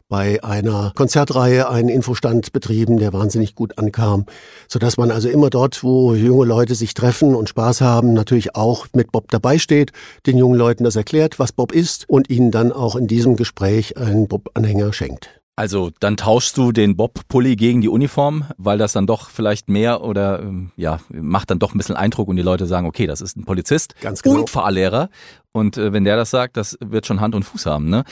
bei 0.08 0.42
einer 0.42 0.92
Konzertreihe 0.94 1.68
einen 1.68 1.90
Infostand 1.90 2.54
betrieben, 2.54 2.96
der 2.96 3.12
wahnsinnig 3.12 3.54
gut 3.54 3.76
ankam, 3.76 4.24
sodass 4.66 4.96
man 4.96 5.10
also 5.10 5.28
immer 5.28 5.50
dort, 5.50 5.84
wo 5.84 6.14
junge 6.14 6.46
Leute 6.46 6.74
sich 6.74 6.94
treffen 6.94 7.34
und 7.34 7.50
Spaß 7.50 7.82
haben, 7.82 8.14
natürlich 8.14 8.56
auch 8.56 8.86
mit 8.94 9.12
Bob 9.12 9.30
dabei 9.30 9.58
steht, 9.58 9.92
den 10.24 10.38
jungen 10.38 10.58
Leuten 10.58 10.84
das 10.84 10.96
erklärt, 10.96 11.38
was 11.38 11.52
Bob 11.52 11.70
ist 11.70 12.08
und 12.08 12.30
ihnen 12.30 12.50
dann 12.50 12.72
auch 12.72 12.96
in 12.96 13.08
diesem 13.08 13.36
Gespräch 13.36 13.98
einen 13.98 14.26
Bob-Anhänger 14.26 14.94
schenkt. 14.94 15.36
Also 15.58 15.90
dann 16.00 16.18
tauschst 16.18 16.58
du 16.58 16.70
den 16.70 16.96
Bob-Pulli 16.96 17.56
gegen 17.56 17.80
die 17.80 17.88
Uniform, 17.88 18.44
weil 18.58 18.76
das 18.76 18.92
dann 18.92 19.06
doch 19.06 19.30
vielleicht 19.30 19.70
mehr 19.70 20.02
oder 20.02 20.40
ähm, 20.42 20.70
ja 20.76 21.00
macht 21.08 21.50
dann 21.50 21.58
doch 21.58 21.74
ein 21.74 21.78
bisschen 21.78 21.96
Eindruck 21.96 22.28
und 22.28 22.36
die 22.36 22.42
Leute 22.42 22.66
sagen, 22.66 22.86
okay, 22.86 23.06
das 23.06 23.22
ist 23.22 23.38
ein 23.38 23.46
Polizist 23.46 23.94
Ganz 24.02 24.20
genau. 24.20 24.40
und 24.40 24.50
Fahrlehrer 24.50 25.08
Und 25.56 25.78
äh, 25.78 25.90
wenn 25.94 26.04
der 26.04 26.16
das 26.16 26.30
sagt, 26.30 26.58
das 26.58 26.76
wird 26.84 27.06
schon 27.06 27.22
Hand 27.22 27.34
und 27.34 27.42
Fuß 27.42 27.64
haben. 27.64 27.88
Ne? 27.88 28.04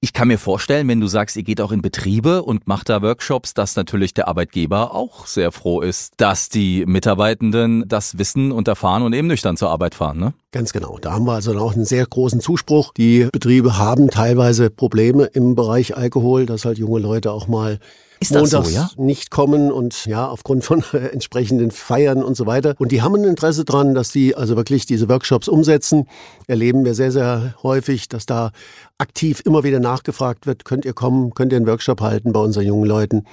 Ich 0.00 0.12
kann 0.12 0.28
mir 0.28 0.38
vorstellen, 0.38 0.86
wenn 0.86 1.00
du 1.00 1.08
sagst, 1.08 1.36
ihr 1.36 1.42
geht 1.42 1.60
auch 1.60 1.72
in 1.72 1.82
Betriebe 1.82 2.44
und 2.44 2.68
macht 2.68 2.88
da 2.88 3.02
Workshops, 3.02 3.54
dass 3.54 3.74
natürlich 3.74 4.14
der 4.14 4.28
Arbeitgeber 4.28 4.94
auch 4.94 5.26
sehr 5.26 5.50
froh 5.50 5.80
ist, 5.80 6.14
dass 6.18 6.48
die 6.48 6.86
Mitarbeitenden 6.86 7.88
das 7.88 8.18
wissen 8.18 8.52
und 8.52 8.68
erfahren 8.68 9.02
und 9.02 9.14
eben 9.14 9.26
nüchtern 9.26 9.56
zur 9.56 9.70
Arbeit 9.70 9.96
fahren. 9.96 10.18
Ne? 10.18 10.32
Ganz 10.52 10.72
genau. 10.72 10.96
Da 11.00 11.14
haben 11.14 11.24
wir 11.24 11.32
also 11.32 11.58
auch 11.58 11.74
einen 11.74 11.84
sehr 11.84 12.06
großen 12.06 12.38
Zuspruch. 12.38 12.92
Die 12.92 13.28
Betriebe 13.32 13.78
haben 13.78 14.08
teilweise 14.08 14.70
Probleme 14.70 15.24
im 15.24 15.56
Bereich 15.56 15.96
Alkohol, 15.96 16.46
dass 16.46 16.64
halt 16.64 16.78
junge 16.78 17.00
Leute 17.00 17.32
auch 17.32 17.48
mal 17.48 17.80
ist 18.22 18.34
das 18.34 18.52
montags 18.52 18.68
so, 18.68 18.74
ja? 18.74 18.90
nicht 18.96 19.30
kommen 19.30 19.70
und 19.70 20.06
ja, 20.06 20.26
aufgrund 20.28 20.64
von 20.64 20.82
entsprechenden 20.92 21.70
Feiern 21.70 22.22
und 22.22 22.36
so 22.36 22.46
weiter. 22.46 22.74
Und 22.78 22.92
die 22.92 23.02
haben 23.02 23.14
ein 23.14 23.24
Interesse 23.24 23.64
dran, 23.64 23.94
dass 23.94 24.10
die 24.10 24.34
also 24.34 24.56
wirklich 24.56 24.86
diese 24.86 25.08
Workshops 25.08 25.48
umsetzen. 25.48 26.08
Erleben 26.46 26.84
wir 26.84 26.94
sehr, 26.94 27.12
sehr 27.12 27.54
häufig, 27.62 28.08
dass 28.08 28.26
da 28.26 28.52
aktiv 28.98 29.42
immer 29.44 29.64
wieder 29.64 29.80
nachgefragt 29.80 30.46
wird, 30.46 30.64
könnt 30.64 30.84
ihr 30.84 30.94
kommen, 30.94 31.34
könnt 31.34 31.52
ihr 31.52 31.56
einen 31.56 31.66
Workshop 31.66 32.00
halten 32.00 32.32
bei 32.32 32.40
unseren 32.40 32.66
jungen 32.66 32.86
Leuten. 32.86 33.24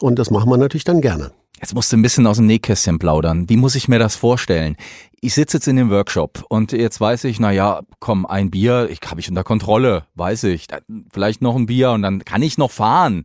Und 0.00 0.18
das 0.18 0.30
machen 0.30 0.50
wir 0.50 0.56
natürlich 0.56 0.84
dann 0.84 1.00
gerne. 1.00 1.30
Jetzt 1.60 1.74
musst 1.74 1.92
du 1.92 1.96
ein 1.96 2.02
bisschen 2.02 2.26
aus 2.26 2.36
dem 2.36 2.46
Nähkästchen 2.46 2.98
plaudern. 2.98 3.48
Wie 3.48 3.56
muss 3.56 3.74
ich 3.74 3.88
mir 3.88 3.98
das 3.98 4.16
vorstellen? 4.16 4.76
Ich 5.20 5.34
sitze 5.34 5.56
jetzt 5.56 5.68
in 5.68 5.76
dem 5.76 5.88
Workshop 5.88 6.44
und 6.48 6.72
jetzt 6.72 7.00
weiß 7.00 7.24
ich, 7.24 7.40
na 7.40 7.52
ja, 7.52 7.80
komm, 8.00 8.26
ein 8.26 8.50
Bier, 8.50 8.88
ich 8.90 8.98
habe 9.08 9.20
ich 9.20 9.28
unter 9.28 9.44
Kontrolle, 9.44 10.04
weiß 10.14 10.44
ich. 10.44 10.66
Vielleicht 11.12 11.40
noch 11.40 11.56
ein 11.56 11.66
Bier 11.66 11.92
und 11.92 12.02
dann 12.02 12.24
kann 12.24 12.42
ich 12.42 12.58
noch 12.58 12.70
fahren. 12.70 13.24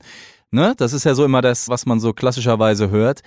Ne? 0.51 0.73
Das 0.77 0.93
ist 0.93 1.03
ja 1.03 1.13
so 1.13 1.25
immer 1.25 1.41
das, 1.41 1.69
was 1.69 1.85
man 1.85 1.99
so 1.99 2.11
klassischerweise 2.13 2.89
hört. 2.89 3.21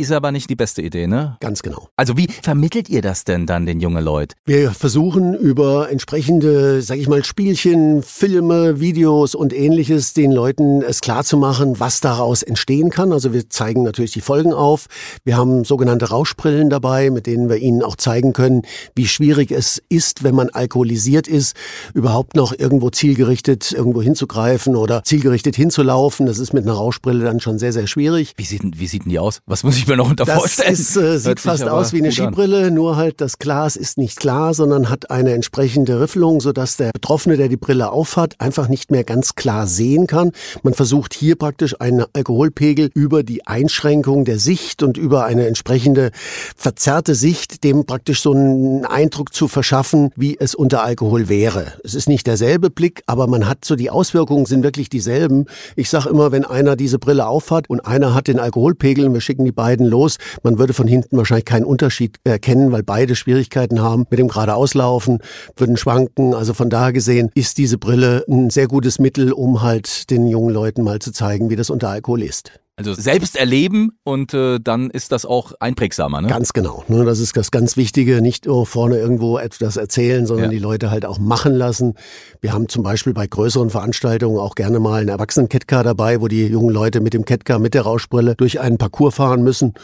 Ist 0.00 0.12
aber 0.12 0.32
nicht 0.32 0.48
die 0.48 0.56
beste 0.56 0.80
Idee, 0.80 1.06
ne? 1.06 1.36
Ganz 1.40 1.60
genau. 1.60 1.90
Also 1.94 2.16
wie 2.16 2.26
vermittelt 2.26 2.88
ihr 2.88 3.02
das 3.02 3.24
denn 3.24 3.44
dann 3.44 3.66
den 3.66 3.80
jungen 3.80 4.02
Leuten? 4.02 4.32
Wir 4.46 4.70
versuchen 4.70 5.34
über 5.34 5.90
entsprechende, 5.90 6.80
sag 6.80 6.96
ich 6.96 7.06
mal, 7.06 7.22
Spielchen, 7.22 8.02
Filme, 8.02 8.80
Videos 8.80 9.34
und 9.34 9.52
ähnliches 9.52 10.14
den 10.14 10.32
Leuten 10.32 10.80
es 10.80 11.02
klar 11.02 11.22
zu 11.22 11.36
machen, 11.36 11.80
was 11.80 12.00
daraus 12.00 12.42
entstehen 12.42 12.88
kann. 12.88 13.12
Also 13.12 13.34
wir 13.34 13.50
zeigen 13.50 13.82
natürlich 13.82 14.12
die 14.12 14.22
Folgen 14.22 14.54
auf. 14.54 14.86
Wir 15.24 15.36
haben 15.36 15.64
sogenannte 15.64 16.08
Rauschbrillen 16.08 16.70
dabei, 16.70 17.10
mit 17.10 17.26
denen 17.26 17.50
wir 17.50 17.58
ihnen 17.58 17.82
auch 17.82 17.96
zeigen 17.96 18.32
können, 18.32 18.62
wie 18.94 19.06
schwierig 19.06 19.50
es 19.50 19.82
ist, 19.90 20.24
wenn 20.24 20.34
man 20.34 20.48
alkoholisiert 20.48 21.28
ist, 21.28 21.54
überhaupt 21.92 22.36
noch 22.36 22.58
irgendwo 22.58 22.88
zielgerichtet 22.88 23.72
irgendwo 23.72 24.00
hinzugreifen 24.00 24.76
oder 24.76 25.04
zielgerichtet 25.04 25.56
hinzulaufen. 25.56 26.24
Das 26.24 26.38
ist 26.38 26.54
mit 26.54 26.64
einer 26.64 26.72
Rauschbrille 26.72 27.22
dann 27.22 27.40
schon 27.40 27.58
sehr, 27.58 27.74
sehr 27.74 27.86
schwierig. 27.86 28.32
Wie 28.38 28.44
sieht, 28.44 28.62
wie 28.80 28.86
sieht 28.86 29.04
denn 29.04 29.10
die 29.10 29.18
aus? 29.18 29.42
Was 29.44 29.62
muss 29.62 29.76
ich 29.76 29.89
mir 29.90 29.96
noch 29.96 30.10
unter 30.10 30.24
Das 30.24 30.38
vorstellen? 30.38 30.72
ist, 30.72 30.96
äh, 30.96 31.18
sieht 31.18 31.40
fast 31.40 31.64
aus 31.64 31.92
wie 31.92 31.98
eine 31.98 32.12
Skibrille, 32.12 32.70
nur 32.70 32.96
halt 32.96 33.20
das 33.20 33.38
Glas 33.38 33.76
ist 33.76 33.98
nicht 33.98 34.18
klar, 34.18 34.54
sondern 34.54 34.88
hat 34.88 35.10
eine 35.10 35.32
entsprechende 35.34 36.00
Riffelung, 36.00 36.40
sodass 36.40 36.76
der 36.76 36.90
Betroffene, 36.92 37.36
der 37.36 37.48
die 37.48 37.56
Brille 37.56 37.90
aufhat, 37.90 38.40
einfach 38.40 38.68
nicht 38.68 38.90
mehr 38.90 39.04
ganz 39.04 39.34
klar 39.34 39.66
sehen 39.66 40.06
kann. 40.06 40.32
Man 40.62 40.74
versucht 40.74 41.14
hier 41.14 41.36
praktisch 41.36 41.80
einen 41.80 42.04
Alkoholpegel 42.12 42.90
über 42.94 43.22
die 43.22 43.46
Einschränkung 43.46 44.24
der 44.24 44.38
Sicht 44.38 44.82
und 44.82 44.96
über 44.96 45.24
eine 45.24 45.46
entsprechende 45.46 46.10
verzerrte 46.56 47.14
Sicht 47.14 47.64
dem 47.64 47.84
praktisch 47.84 48.22
so 48.22 48.32
einen 48.32 48.84
Eindruck 48.84 49.34
zu 49.34 49.48
verschaffen, 49.48 50.10
wie 50.16 50.36
es 50.38 50.54
unter 50.54 50.84
Alkohol 50.84 51.28
wäre. 51.28 51.72
Es 51.84 51.94
ist 51.94 52.08
nicht 52.08 52.26
derselbe 52.26 52.70
Blick, 52.70 53.02
aber 53.06 53.26
man 53.26 53.48
hat 53.48 53.64
so 53.64 53.76
die 53.76 53.90
Auswirkungen 53.90 54.46
sind 54.46 54.62
wirklich 54.62 54.88
dieselben. 54.88 55.46
Ich 55.76 55.90
sage 55.90 56.08
immer, 56.08 56.32
wenn 56.32 56.44
einer 56.44 56.76
diese 56.76 56.98
Brille 56.98 57.26
aufhat 57.26 57.68
und 57.68 57.80
einer 57.80 58.14
hat 58.14 58.28
den 58.28 58.38
Alkoholpegel 58.38 59.06
und 59.06 59.14
wir 59.14 59.20
schicken 59.20 59.44
die 59.44 59.52
beiden 59.52 59.69
los, 59.78 60.16
man 60.42 60.58
würde 60.58 60.72
von 60.72 60.86
hinten 60.86 61.16
wahrscheinlich 61.16 61.44
keinen 61.44 61.64
Unterschied 61.64 62.18
erkennen, 62.24 62.72
weil 62.72 62.82
beide 62.82 63.14
Schwierigkeiten 63.14 63.80
haben 63.80 64.06
mit 64.10 64.18
dem 64.18 64.28
geradeauslaufen, 64.28 65.18
würden 65.56 65.76
schwanken. 65.76 66.34
Also 66.34 66.54
von 66.54 66.70
daher 66.70 66.92
gesehen 66.92 67.30
ist 67.34 67.58
diese 67.58 67.78
Brille 67.78 68.24
ein 68.28 68.50
sehr 68.50 68.66
gutes 68.66 68.98
Mittel, 68.98 69.32
um 69.32 69.62
halt 69.62 70.10
den 70.10 70.26
jungen 70.26 70.52
Leuten 70.52 70.82
mal 70.82 70.98
zu 70.98 71.12
zeigen, 71.12 71.50
wie 71.50 71.56
das 71.56 71.70
unter 71.70 71.88
Alkohol 71.88 72.22
ist. 72.22 72.52
Also 72.80 72.94
selbst 72.94 73.36
erleben 73.36 73.90
und 74.04 74.32
äh, 74.32 74.58
dann 74.58 74.88
ist 74.88 75.12
das 75.12 75.26
auch 75.26 75.52
einprägsamer, 75.60 76.22
ne? 76.22 76.28
Ganz 76.28 76.54
genau. 76.54 76.82
Ne, 76.88 77.04
das 77.04 77.18
ist 77.20 77.36
das 77.36 77.50
ganz 77.50 77.76
Wichtige. 77.76 78.22
Nicht 78.22 78.46
nur 78.46 78.64
vorne 78.64 78.96
irgendwo 78.96 79.36
etwas 79.36 79.76
erzählen, 79.76 80.24
sondern 80.26 80.46
Ja. 80.46 80.50
die 80.50 80.58
Leute 80.58 80.90
halt 80.90 81.04
auch 81.04 81.18
machen 81.18 81.52
lassen. 81.54 81.92
Wir 82.40 82.54
haben 82.54 82.70
zum 82.70 82.82
Beispiel 82.82 83.12
bei 83.12 83.26
größeren 83.26 83.68
Veranstaltungen 83.68 84.38
auch 84.38 84.54
gerne 84.54 84.80
mal 84.80 85.00
einen 85.00 85.10
Erwachsenen-Catcar 85.10 85.84
dabei, 85.84 86.22
wo 86.22 86.28
die 86.28 86.46
jungen 86.46 86.70
Leute 86.72 87.00
mit 87.02 87.12
dem 87.12 87.26
Catcar, 87.26 87.58
mit 87.58 87.74
der 87.74 87.82
Rauschbrille 87.82 88.34
durch 88.34 88.60
einen 88.60 88.78
Parcours 88.78 89.14
fahren 89.14 89.42
müssen 89.42 89.74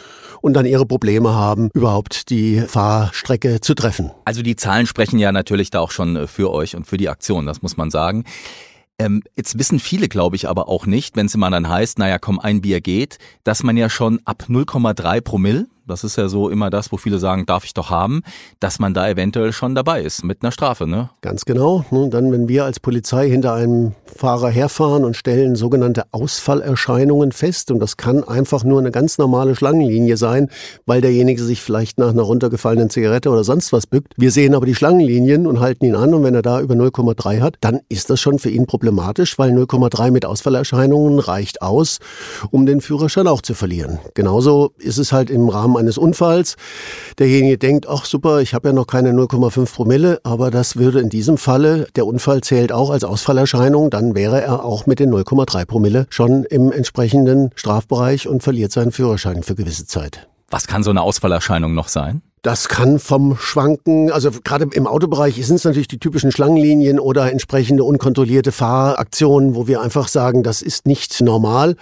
und 0.41 0.55
dann 0.55 0.65
ihre 0.65 0.87
Probleme 0.87 1.35
haben, 1.35 1.69
überhaupt 1.75 2.31
die 2.31 2.61
Fahrstrecke 2.63 3.61
zu 3.61 3.75
treffen. 3.75 4.11
Also 4.25 4.41
die 4.41 4.57
Zahlen 4.57 4.87
sprechen 4.87 5.19
ja 5.19 5.33
natürlich 5.33 5.69
da 5.69 5.81
auch 5.81 5.91
schon 5.91 6.17
äh, 6.17 6.27
für 6.27 6.51
euch 6.51 6.75
und 6.75 6.87
für 6.87 6.97
die 6.97 7.11
Aktion, 7.11 7.45
das 7.45 7.61
muss 7.61 7.77
man 7.77 7.91
sagen. 7.91 8.25
Ähm, 8.99 9.23
jetzt 9.37 9.59
wissen 9.59 9.79
viele, 9.79 10.09
glaube 10.09 10.37
ich, 10.37 10.49
aber 10.49 10.69
auch 10.69 10.87
nicht, 10.87 11.17
wenn 11.17 11.27
es 11.27 11.35
immer 11.35 11.51
dann 11.51 11.69
heißt, 11.69 11.99
naja, 11.99 12.19
komm, 12.19 12.39
ein 12.39 12.63
Bier 12.63 12.81
geht, 12.81 13.19
dass 13.45 13.63
man 13.63 13.77
ja 13.77 13.91
schon 13.91 14.21
ab 14.25 14.45
0,3 14.49 15.21
Promille, 15.21 15.67
das 15.87 16.05
ist 16.05 16.17
ja 16.17 16.29
so 16.29 16.49
immer 16.49 16.71
das, 16.71 16.93
wo 16.93 16.97
viele 16.97 17.19
sagen, 17.19 17.47
darf 17.47 17.65
ich 17.65 17.75
doch 17.75 17.91
haben, 17.91 18.23
dass 18.61 18.79
man 18.79 18.95
da 18.95 19.09
eventuell 19.09 19.53
schon 19.53 19.75
dabei 19.75 20.03
ist 20.03 20.25
mit 20.25 20.43
einer 20.43 20.53
Strafe, 20.53 20.87
ne? 20.87 21.11
Ganz 21.23 21.45
genau. 21.45 21.85
Und 21.91 22.13
dann, 22.13 22.33
wenn 22.33 22.49
wir 22.49 22.65
als 22.65 22.81
Polizei 22.81 23.29
hinter 23.29 23.55
einem 23.55 23.93
Fahrer 24.05 24.49
herfahren 24.49 25.05
und 25.05 25.17
stellen 25.17 25.57
sogenannte 25.57 26.05
Ausfallerscheinungen 26.11 27.33
fest, 27.33 27.71
und 27.71 27.79
das 27.79 27.97
kann 27.97 28.25
einfach 28.25 28.65
nur 28.65 28.81
eine 28.81 28.91
ganz 28.91 29.19
normale 29.19 29.55
Schlangenlinie 29.55 30.17
sein, 30.17 30.49
weil 30.87 31.01
derjenige 31.01 31.43
sich 31.43 31.63
vielleicht 31.63 31.99
nach 31.99 32.11
einer 32.11 32.23
runtergefallenen 32.23 32.91
Zigarette 32.91 33.31
oder 33.31 33.45
sonst 33.45 33.73
was 33.73 33.87
bückt. 33.87 34.13
Wir 34.17 34.31
sehen 34.31 34.55
aber 34.55 34.67
die 34.67 34.75
Schlangenlinien 34.75 35.47
und 35.47 35.61
halten 35.61 35.85
ihn 35.85 35.95
an, 35.95 36.15
und 36.15 36.25
wenn 36.25 36.35
er 36.35 36.43
da 36.43 36.61
über 36.61 36.75
0,3 36.75 37.41
hat, 37.41 37.57
dann 37.61 37.81
ist 37.89 38.11
das 38.11 38.21
schon 38.21 38.39
für 38.39 38.51
ihn 38.51 38.67
problematisch, 38.67 39.39
weil 39.39 39.53
0,3 39.53 40.11
mit 40.11 40.25
Ausfallerscheinungen 40.25 41.19
reicht 41.19 41.63
aus, 41.63 41.99
um 42.51 42.67
den 42.67 42.81
Führerschein 42.81 43.27
auch 43.27 43.43
zu 43.43 43.55
verlieren. 43.55 43.99
Genauso 44.15 44.73
ist 44.79 44.99
es 44.99 45.13
halt 45.13 45.31
im 45.31 45.49
Rahmen 45.49 45.76
eines 45.77 45.99
Unfalls. 45.99 46.57
Derjenige 47.19 47.59
denkt, 47.59 47.87
ach 47.89 48.05
super, 48.05 48.41
ich 48.41 48.55
habe 48.55 48.69
ja 48.69 48.75
noch 48.75 48.87
keine 48.87 49.13
0,5 49.13 49.75
Promille, 49.75 50.21
aber 50.25 50.51
das 50.51 50.77
würde 50.77 51.01
in 51.01 51.09
diesem 51.09 51.39
Falle, 51.39 51.87
der 51.97 52.07
Unfall 52.07 52.41
zählt 52.41 52.73
auch 52.73 52.91
als 52.91 53.05
Ausfallerscheinung, 53.05 53.91
dann 53.91 54.15
wäre 54.15 54.41
er 54.43 54.65
auch 54.65 54.87
mit 54.87 55.01
den 55.01 55.13
0,3 55.13 55.65
Promille 55.65 56.07
schon 56.11 56.45
im 56.45 56.73
entsprechenden 56.73 57.51
Strafbereich 57.55 58.29
und 58.29 58.43
verliert 58.43 58.73
seinen 58.73 58.93
Führerschein 58.93 59.43
für 59.43 59.55
gewisse 59.55 59.87
Zeit. 59.87 60.29
Was 60.51 60.67
kann 60.67 60.83
so 60.83 60.91
eine 60.91 61.03
Ausfallerscheinung 61.03 61.75
noch 61.75 61.89
sein? 61.89 62.23
Das 62.43 62.69
kann 62.69 63.01
vom 63.01 63.37
Schwanken, 63.37 64.13
also 64.13 64.31
gerade 64.31 64.69
im 64.73 64.87
Autobereich 64.87 65.45
sind 65.45 65.57
es 65.57 65.65
natürlich 65.65 65.89
die 65.89 65.99
typischen 65.99 66.31
Schlangenlinien 66.31 67.01
oder 67.01 67.33
entsprechende 67.33 67.83
unkontrollierte 67.83 68.53
Fahraktionen, 68.53 69.57
wo 69.57 69.67
wir 69.67 69.81
einfach 69.81 70.07
sagen, 70.07 70.45
das 70.45 70.63
ist 70.63 70.87
nicht 70.87 71.21
normal. 71.21 71.75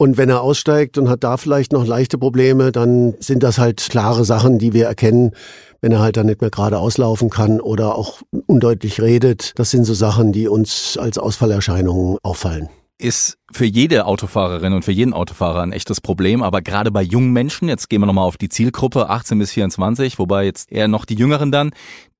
Und 0.00 0.16
wenn 0.16 0.30
er 0.30 0.42
aussteigt 0.42 0.96
und 0.96 1.08
hat 1.08 1.24
da 1.24 1.36
vielleicht 1.36 1.72
noch 1.72 1.84
leichte 1.84 2.18
Probleme, 2.18 2.70
dann 2.70 3.14
sind 3.18 3.42
das 3.42 3.58
halt 3.58 3.84
klare 3.90 4.24
Sachen, 4.24 4.58
die 4.58 4.72
wir 4.72 4.86
erkennen, 4.86 5.32
wenn 5.80 5.90
er 5.90 5.98
halt 5.98 6.16
dann 6.16 6.26
nicht 6.26 6.40
mehr 6.40 6.50
gerade 6.50 6.78
auslaufen 6.78 7.30
kann 7.30 7.60
oder 7.60 7.96
auch 7.96 8.22
undeutlich 8.46 9.00
redet. 9.00 9.58
Das 9.58 9.72
sind 9.72 9.84
so 9.84 9.94
Sachen, 9.94 10.30
die 10.30 10.46
uns 10.46 10.96
als 10.96 11.18
Ausfallerscheinungen 11.18 12.16
auffallen. 12.22 12.68
ist 13.00 13.38
für 13.52 13.64
jede 13.64 14.06
Autofahrerin 14.06 14.72
und 14.72 14.84
für 14.84 14.92
jeden 14.92 15.14
Autofahrer 15.14 15.62
ein 15.62 15.72
echtes 15.72 16.00
Problem, 16.00 16.42
aber 16.42 16.62
gerade 16.62 16.90
bei 16.90 17.02
jungen 17.02 17.32
Menschen, 17.32 17.68
jetzt 17.68 17.88
gehen 17.88 18.00
wir 18.00 18.06
nochmal 18.06 18.26
auf 18.26 18.36
die 18.36 18.48
Zielgruppe 18.48 19.08
18 19.08 19.38
bis 19.38 19.52
24, 19.52 20.18
wobei 20.18 20.44
jetzt 20.44 20.70
eher 20.70 20.88
noch 20.88 21.04
die 21.04 21.14
Jüngeren 21.14 21.52
dann, 21.52 21.70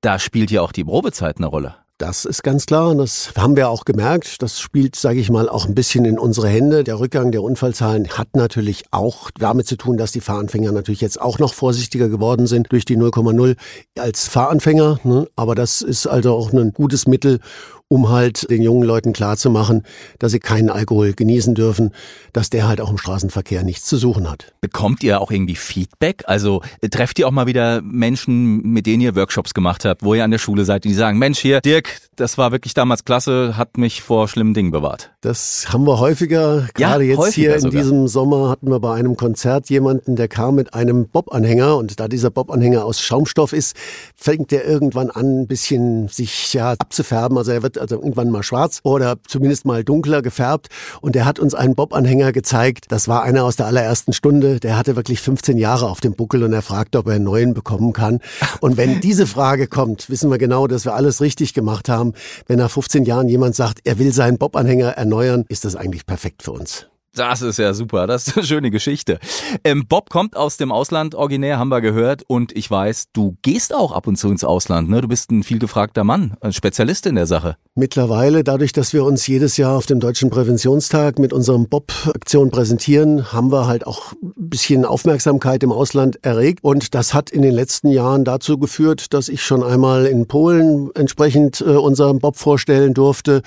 da 0.01 0.19
spielt 0.19 0.51
ja 0.51 0.63
auch 0.63 0.73
die 0.73 0.85
Probezeit 0.85 1.39
eine 1.39 1.47
Rolle. 1.47 1.75
Das 1.99 2.25
ist 2.25 2.45
ganz 2.45 2.67
klar 2.67 2.91
und 2.91 2.99
das 2.99 3.33
haben 3.37 3.57
wir 3.57 3.69
auch 3.69 3.85
gemerkt. 3.85 4.41
Das 4.41 4.61
spielt, 4.61 4.95
sage 4.95 5.19
ich 5.19 5.31
mal, 5.31 5.49
auch 5.49 5.67
ein 5.67 5.75
bisschen 5.75 6.05
in 6.05 6.17
unsere 6.17 6.47
Hände. 6.47 6.85
Der 6.85 7.01
Rückgang 7.01 7.33
der 7.33 7.43
Unfallzahlen 7.43 8.09
hat 8.11 8.37
natürlich 8.37 8.85
auch 8.93 9.33
damit 9.37 9.67
zu 9.67 9.77
tun, 9.77 9.97
dass 9.97 10.13
die 10.13 10.21
Fahranfänger 10.21 10.71
natürlich 10.71 11.01
jetzt 11.01 11.21
auch 11.21 11.41
noch 11.41 11.55
vorsichtiger 11.55 12.09
geworden 12.09 12.47
sind 12.47 12.71
durch 12.71 12.85
die 12.85 12.97
0,0 12.97 13.57
als 13.99 14.29
Fahranfänger. 14.29 15.01
Ne? 15.03 15.27
Aber 15.35 15.57
das 15.57 15.83
ist 15.83 16.07
also 16.07 16.35
auch 16.35 16.53
ein 16.53 16.73
gutes 16.73 17.09
Mittel, 17.09 17.41
um 17.89 18.11
halt 18.11 18.51
den 18.51 18.63
jungen 18.63 18.83
Leuten 18.83 19.13
klarzumachen, 19.13 19.83
dass 20.19 20.33
sie 20.33 20.41
keinen 20.41 20.69
Alkohol 20.69 21.15
genießen 21.15 21.55
dürfen, 21.55 21.93
dass 22.35 22.51
der 22.51 22.69
halt 22.69 22.81
auch 22.81 22.91
im 22.91 22.99
Straßenverkehr 22.99 23.63
nichts 23.63 23.87
zu 23.87 23.97
suchen 23.97 24.31
hat. 24.31 24.53
Bekommt 24.61 25.03
ihr 25.03 25.21
auch 25.21 25.31
irgendwie 25.31 25.57
Feedback? 25.57 26.25
Also 26.27 26.63
äh, 26.83 26.89
trefft 26.89 27.19
ihr 27.19 27.27
auch 27.27 27.33
mal 27.33 27.47
wieder 27.47 27.81
Menschen, 27.83 28.61
mit 28.63 28.87
denen 28.87 29.03
ihr 29.03 29.17
Workshops 29.17 29.55
gemacht 29.55 29.87
habt, 29.87 30.03
wo 30.03 30.15
ihr 30.15 30.23
an 30.23 30.31
der 30.31 30.39
Schule 30.39 30.65
seid, 30.67 30.85
die 30.85 30.93
sagen, 30.93 31.19
Mensch 31.19 31.39
hier, 31.39 31.61
Dirk, 31.63 31.89
das 32.17 32.37
war 32.37 32.53
wirklich 32.53 32.75
damals 32.75 33.05
klasse, 33.05 33.57
hat 33.57 33.79
mich 33.79 34.03
vor 34.03 34.29
schlimmen 34.29 34.53
Dingen 34.53 34.71
bewahrt. 34.71 35.11
Das 35.23 35.67
haben 35.71 35.87
wir 35.87 35.99
häufiger. 35.99 36.69
Ja, 36.79 36.91
Gerade 36.91 37.05
jetzt 37.05 37.19
häufiger 37.19 37.47
hier 37.49 37.55
in 37.55 37.61
sogar. 37.63 37.83
diesem 37.83 38.09
Sommer 38.09 38.51
hatten 38.51 38.71
wir 38.71 38.81
bei 38.81 38.95
einem 38.95 39.17
Konzert 39.17 39.71
jemanden, 39.71 40.17
der 40.17 40.29
kam 40.29 40.57
mit 40.57 40.75
einem 40.75 41.09
Bob-Anhänger 41.09 41.77
und 41.77 41.99
da 41.99 42.09
dieser 42.09 42.31
Bob-Anhänger 42.31 42.85
aus 42.85 43.01
Schaumstoff 43.01 43.53
ist, 43.53 43.77
fängt 44.15 44.51
der 44.51 44.67
irgendwann 44.67 45.11
an, 45.11 45.43
ein 45.43 45.47
bisschen 45.47 46.09
sich 46.09 46.53
ja 46.53 46.73
abzufärben. 46.73 47.39
Also 47.39 47.53
er 47.53 47.63
wird 47.63 47.78
also 47.81 47.97
irgendwann 47.97 48.31
mal 48.31 48.43
schwarz 48.43 48.81
oder 48.83 49.17
zumindest 49.27 49.65
mal 49.65 49.85
dunkler 49.85 50.23
gefärbt. 50.23 50.69
Und 51.01 51.15
der 51.15 51.25
hat 51.25 51.39
uns 51.39 51.55
einen 51.55 51.75
Bob-Anhänger 51.75 52.33
gezeigt. 52.33 52.87
Das 52.89 53.09
war 53.09 53.23
einer 53.23 53.45
aus 53.45 53.57
der 53.57 53.67
allerersten 53.67 54.13
Stunde. 54.13 54.61
Der 54.61 54.77
hatte 54.77 54.97
wirklich 54.97 55.21
15 55.21 55.59
Jahre 55.59 55.89
auf 55.89 56.01
dem 56.01 56.15
Buckel 56.15 56.43
und 56.43 56.53
er 56.53 56.63
fragte, 56.63 56.99
ob 56.99 57.07
er 57.09 57.15
einen 57.15 57.25
neuen 57.25 57.55
bekommen 57.55 57.93
kann. 57.93 58.21
Und 58.61 58.77
wenn 58.77 59.01
diese 59.09 59.27
Frage 59.27 59.67
kommt, 59.67 60.11
wissen 60.11 60.31
wir 60.31 60.39
genau, 60.39 60.67
dass 60.67 60.85
wir 60.85 60.95
alles 60.95 61.21
richtig 61.21 61.55
gemacht 61.55 61.89
haben. 61.89 62.13
Wenn 62.47 62.59
nach 62.59 62.71
15 62.71 63.05
Jahren 63.05 63.29
jemand 63.29 63.55
sagt, 63.55 63.81
er 63.85 63.99
will 63.99 64.13
seinen 64.13 64.39
Bob-Anhänger 64.39 64.91
erneuern, 64.91 65.45
ist 65.49 65.65
das 65.65 65.77
eigentlich 65.77 66.07
perfekt 66.07 66.43
für 66.43 66.53
uns. 66.53 66.87
Das 67.19 67.43
ist 67.43 67.59
ja 67.59 67.75
super, 67.75 68.07
das 68.07 68.29
ist 68.29 68.37
eine 68.37 68.47
schöne 68.47 68.71
Geschichte. 68.71 69.19
Ähm, 69.65 69.87
Bob 69.89 70.09
kommt 70.09 70.37
aus 70.37 70.57
dem 70.57 70.71
Ausland 70.71 71.17
originär, 71.17 71.59
haben 71.59 71.69
wir 71.69 71.81
gehört. 71.81 72.23
Und 72.29 72.57
ich 72.57 72.71
weiß, 72.71 73.09
du 73.13 73.37
gehst 73.43 73.75
auch 73.75 73.91
ab 73.91 74.07
und 74.07 74.17
zu 74.17 74.29
ins 74.29 74.45
Ausland. 74.45 74.89
Ne? 74.89 75.01
Du 75.01 75.09
bist 75.09 75.33
ein 75.33 75.43
viel 75.43 75.59
gefragter 75.59 76.05
Mann, 76.05 76.37
ein 76.41 76.53
Spezialist 76.53 77.07
in 77.07 77.17
der 77.17 77.27
Sache. 77.27 77.57
Mittlerweile, 77.75 78.45
dadurch, 78.45 78.73
dass 78.73 78.93
wir 78.93 79.05
uns 79.05 79.27
jedes 79.27 79.57
Jahr 79.57 79.77
auf 79.77 79.87
dem 79.87 79.99
Deutschen 79.99 80.31
Präventionstag 80.31 81.19
mit 81.19 81.33
unserem 81.33 81.69
Bob-Aktion 81.69 82.51
präsentieren, 82.51 83.33
haben 83.33 83.51
wir 83.51 83.67
halt 83.67 83.87
auch 83.87 84.13
ein 84.13 84.33
bisschen 84.37 84.85
Aufmerksamkeit 84.85 85.63
im 85.63 85.73
Ausland 85.73 86.25
erregt. 86.25 86.61
Und 86.63 86.95
das 86.95 87.15
hat 87.15 87.31
in 87.31 87.43
den 87.43 87.53
letzten 87.53 87.89
Jahren 87.89 88.25
dazu 88.25 88.59
geführt, 88.59 89.13
dass 89.13 89.29
ich 89.29 89.43
schon 89.43 89.65
einmal 89.65 90.07
in 90.07 90.27
Polen 90.27 90.91
entsprechend 90.95 91.61
äh, 91.61 91.71
unseren 91.71 92.21
Bob 92.21 92.37
vorstellen 92.37 92.95
durfte. 92.95 93.43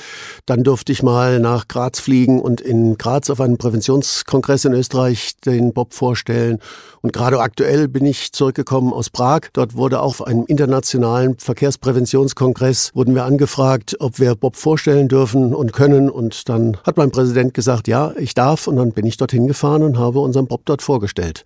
Dann 0.46 0.64
durfte 0.64 0.92
ich 0.92 1.04
mal 1.04 1.40
nach 1.40 1.70
Graz 1.70 2.02
fliegen 2.02 2.42
und 2.42 2.60
in 2.60 2.98
Graz 2.98 3.30
auf 3.30 3.40
einem 3.40 3.58
Präventionskongress 3.62 4.66
in 4.66 4.74
Österreich 4.74 5.34
den 5.46 5.72
Bob 5.72 5.94
vorstellen. 5.94 6.58
Und 7.02 7.14
gerade 7.14 7.40
aktuell 7.40 7.88
bin 7.88 8.08
ich 8.08 8.32
zurückgekommen 8.32 8.92
aus 8.92 9.12
Prag. 9.12 9.42
Dort 9.54 9.76
wurde 9.76 10.00
auf 10.00 10.26
einem 10.26 10.46
internationalen 10.48 11.38
Verkehrspräventionskongress 11.38 12.90
wurden 12.96 13.14
wir 13.14 13.24
angefragt, 13.26 13.98
ob 14.00 14.20
wir 14.20 14.34
Bob 14.34 14.56
vorstellen 14.56 15.08
dürfen 15.08 15.54
und 15.54 15.74
können. 15.74 16.10
Und 16.10 16.50
dann 16.50 16.78
hat 16.84 16.98
mein 16.98 17.12
Präsident 17.12 17.54
gesagt, 17.54 17.88
ja, 17.88 18.14
ich 18.18 18.34
darf. 18.34 18.66
Und 18.66 18.78
dann 18.78 18.94
bin 18.94 19.06
ich 19.06 19.18
dorthin 19.18 19.46
gefahren 19.46 19.84
und 19.84 20.00
habe 20.00 20.20
unseren 20.20 20.48
Bob 20.48 20.62
dort 20.66 20.82
vorgestellt. 20.82 21.44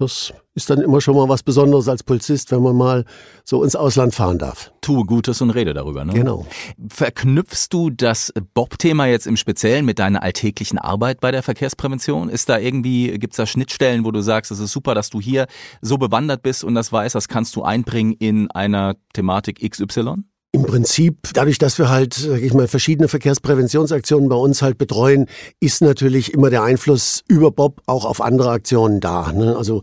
Das 0.00 0.32
ist 0.54 0.70
dann 0.70 0.80
immer 0.80 1.02
schon 1.02 1.14
mal 1.14 1.28
was 1.28 1.42
Besonderes 1.42 1.86
als 1.86 2.02
Polizist, 2.02 2.50
wenn 2.52 2.62
man 2.62 2.74
mal 2.74 3.04
so 3.44 3.62
ins 3.62 3.76
Ausland 3.76 4.14
fahren 4.14 4.38
darf. 4.38 4.72
Tue 4.80 5.04
Gutes 5.04 5.42
und 5.42 5.50
rede 5.50 5.74
darüber, 5.74 6.06
ne? 6.06 6.14
Genau. 6.14 6.46
Verknüpfst 6.88 7.68
du 7.68 7.90
das 7.90 8.32
Bob-Thema 8.54 9.04
jetzt 9.04 9.26
im 9.26 9.36
Speziellen 9.36 9.84
mit 9.84 9.98
deiner 9.98 10.22
alltäglichen 10.22 10.78
Arbeit 10.78 11.20
bei 11.20 11.30
der 11.32 11.42
Verkehrsprävention? 11.42 12.30
Ist 12.30 12.48
da 12.48 12.58
irgendwie, 12.58 13.18
gibt's 13.18 13.36
da 13.36 13.44
Schnittstellen, 13.44 14.06
wo 14.06 14.10
du 14.10 14.22
sagst, 14.22 14.50
es 14.50 14.58
ist 14.58 14.72
super, 14.72 14.94
dass 14.94 15.10
du 15.10 15.20
hier 15.20 15.46
so 15.82 15.98
bewandert 15.98 16.42
bist 16.42 16.64
und 16.64 16.74
das 16.74 16.90
weißt, 16.90 17.14
das 17.14 17.28
kannst 17.28 17.54
du 17.56 17.62
einbringen 17.62 18.14
in 18.14 18.50
einer 18.50 18.96
Thematik 19.12 19.60
XY? 19.60 20.24
Im 20.52 20.64
Prinzip, 20.64 21.28
dadurch, 21.32 21.58
dass 21.58 21.78
wir 21.78 21.90
halt, 21.90 22.14
sag 22.14 22.42
ich 22.42 22.52
mal, 22.52 22.66
verschiedene 22.66 23.06
Verkehrspräventionsaktionen 23.06 24.28
bei 24.28 24.34
uns 24.34 24.62
halt 24.62 24.78
betreuen, 24.78 25.26
ist 25.60 25.80
natürlich 25.80 26.34
immer 26.34 26.50
der 26.50 26.64
Einfluss 26.64 27.22
über 27.28 27.52
Bob 27.52 27.80
auch 27.86 28.04
auf 28.04 28.20
andere 28.20 28.50
Aktionen 28.50 28.98
da. 28.98 29.32
Ne? 29.32 29.56
Also 29.56 29.82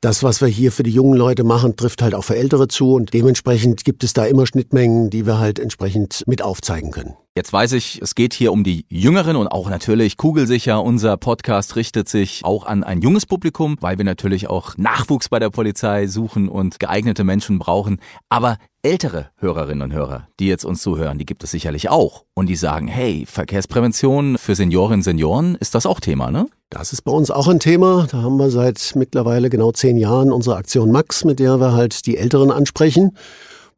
das, 0.00 0.22
was 0.22 0.40
wir 0.40 0.48
hier 0.48 0.72
für 0.72 0.84
die 0.84 0.90
jungen 0.90 1.18
Leute 1.18 1.44
machen, 1.44 1.76
trifft 1.76 2.00
halt 2.00 2.14
auch 2.14 2.24
für 2.24 2.36
Ältere 2.36 2.66
zu 2.66 2.94
und 2.94 3.12
dementsprechend 3.12 3.84
gibt 3.84 4.04
es 4.04 4.14
da 4.14 4.24
immer 4.24 4.46
Schnittmengen, 4.46 5.10
die 5.10 5.26
wir 5.26 5.38
halt 5.38 5.58
entsprechend 5.58 6.22
mit 6.26 6.40
aufzeigen 6.40 6.92
können. 6.92 7.14
Jetzt 7.36 7.52
weiß 7.52 7.72
ich, 7.72 8.00
es 8.00 8.14
geht 8.14 8.32
hier 8.32 8.50
um 8.50 8.64
die 8.64 8.86
Jüngeren 8.88 9.36
und 9.36 9.48
auch 9.48 9.68
natürlich 9.68 10.16
kugelsicher. 10.16 10.82
Unser 10.82 11.18
Podcast 11.18 11.76
richtet 11.76 12.08
sich 12.08 12.40
auch 12.46 12.64
an 12.64 12.82
ein 12.82 13.02
junges 13.02 13.26
Publikum, 13.26 13.76
weil 13.82 13.98
wir 13.98 14.06
natürlich 14.06 14.48
auch 14.48 14.78
Nachwuchs 14.78 15.28
bei 15.28 15.38
der 15.38 15.50
Polizei 15.50 16.06
suchen 16.06 16.48
und 16.48 16.80
geeignete 16.80 17.24
Menschen 17.24 17.58
brauchen. 17.58 18.00
Aber 18.30 18.56
ältere 18.86 19.30
Hörerinnen 19.36 19.82
und 19.82 19.92
Hörer, 19.92 20.28
die 20.38 20.46
jetzt 20.46 20.64
uns 20.64 20.80
zuhören, 20.80 21.18
die 21.18 21.26
gibt 21.26 21.42
es 21.42 21.50
sicherlich 21.50 21.90
auch. 21.90 22.24
Und 22.34 22.46
die 22.46 22.54
sagen, 22.54 22.86
hey, 22.86 23.24
Verkehrsprävention 23.26 24.38
für 24.38 24.54
Seniorinnen 24.54 25.00
und 25.00 25.02
Senioren, 25.02 25.56
ist 25.56 25.74
das 25.74 25.86
auch 25.86 25.98
Thema, 25.98 26.30
ne? 26.30 26.46
Das 26.70 26.92
ist 26.92 27.02
bei 27.02 27.10
uns 27.10 27.32
auch 27.32 27.48
ein 27.48 27.58
Thema. 27.58 28.06
Da 28.10 28.22
haben 28.22 28.36
wir 28.36 28.50
seit 28.50 28.92
mittlerweile 28.94 29.50
genau 29.50 29.72
zehn 29.72 29.96
Jahren 29.96 30.32
unsere 30.32 30.56
Aktion 30.56 30.92
Max, 30.92 31.24
mit 31.24 31.40
der 31.40 31.58
wir 31.58 31.72
halt 31.72 32.06
die 32.06 32.16
Älteren 32.16 32.52
ansprechen 32.52 33.16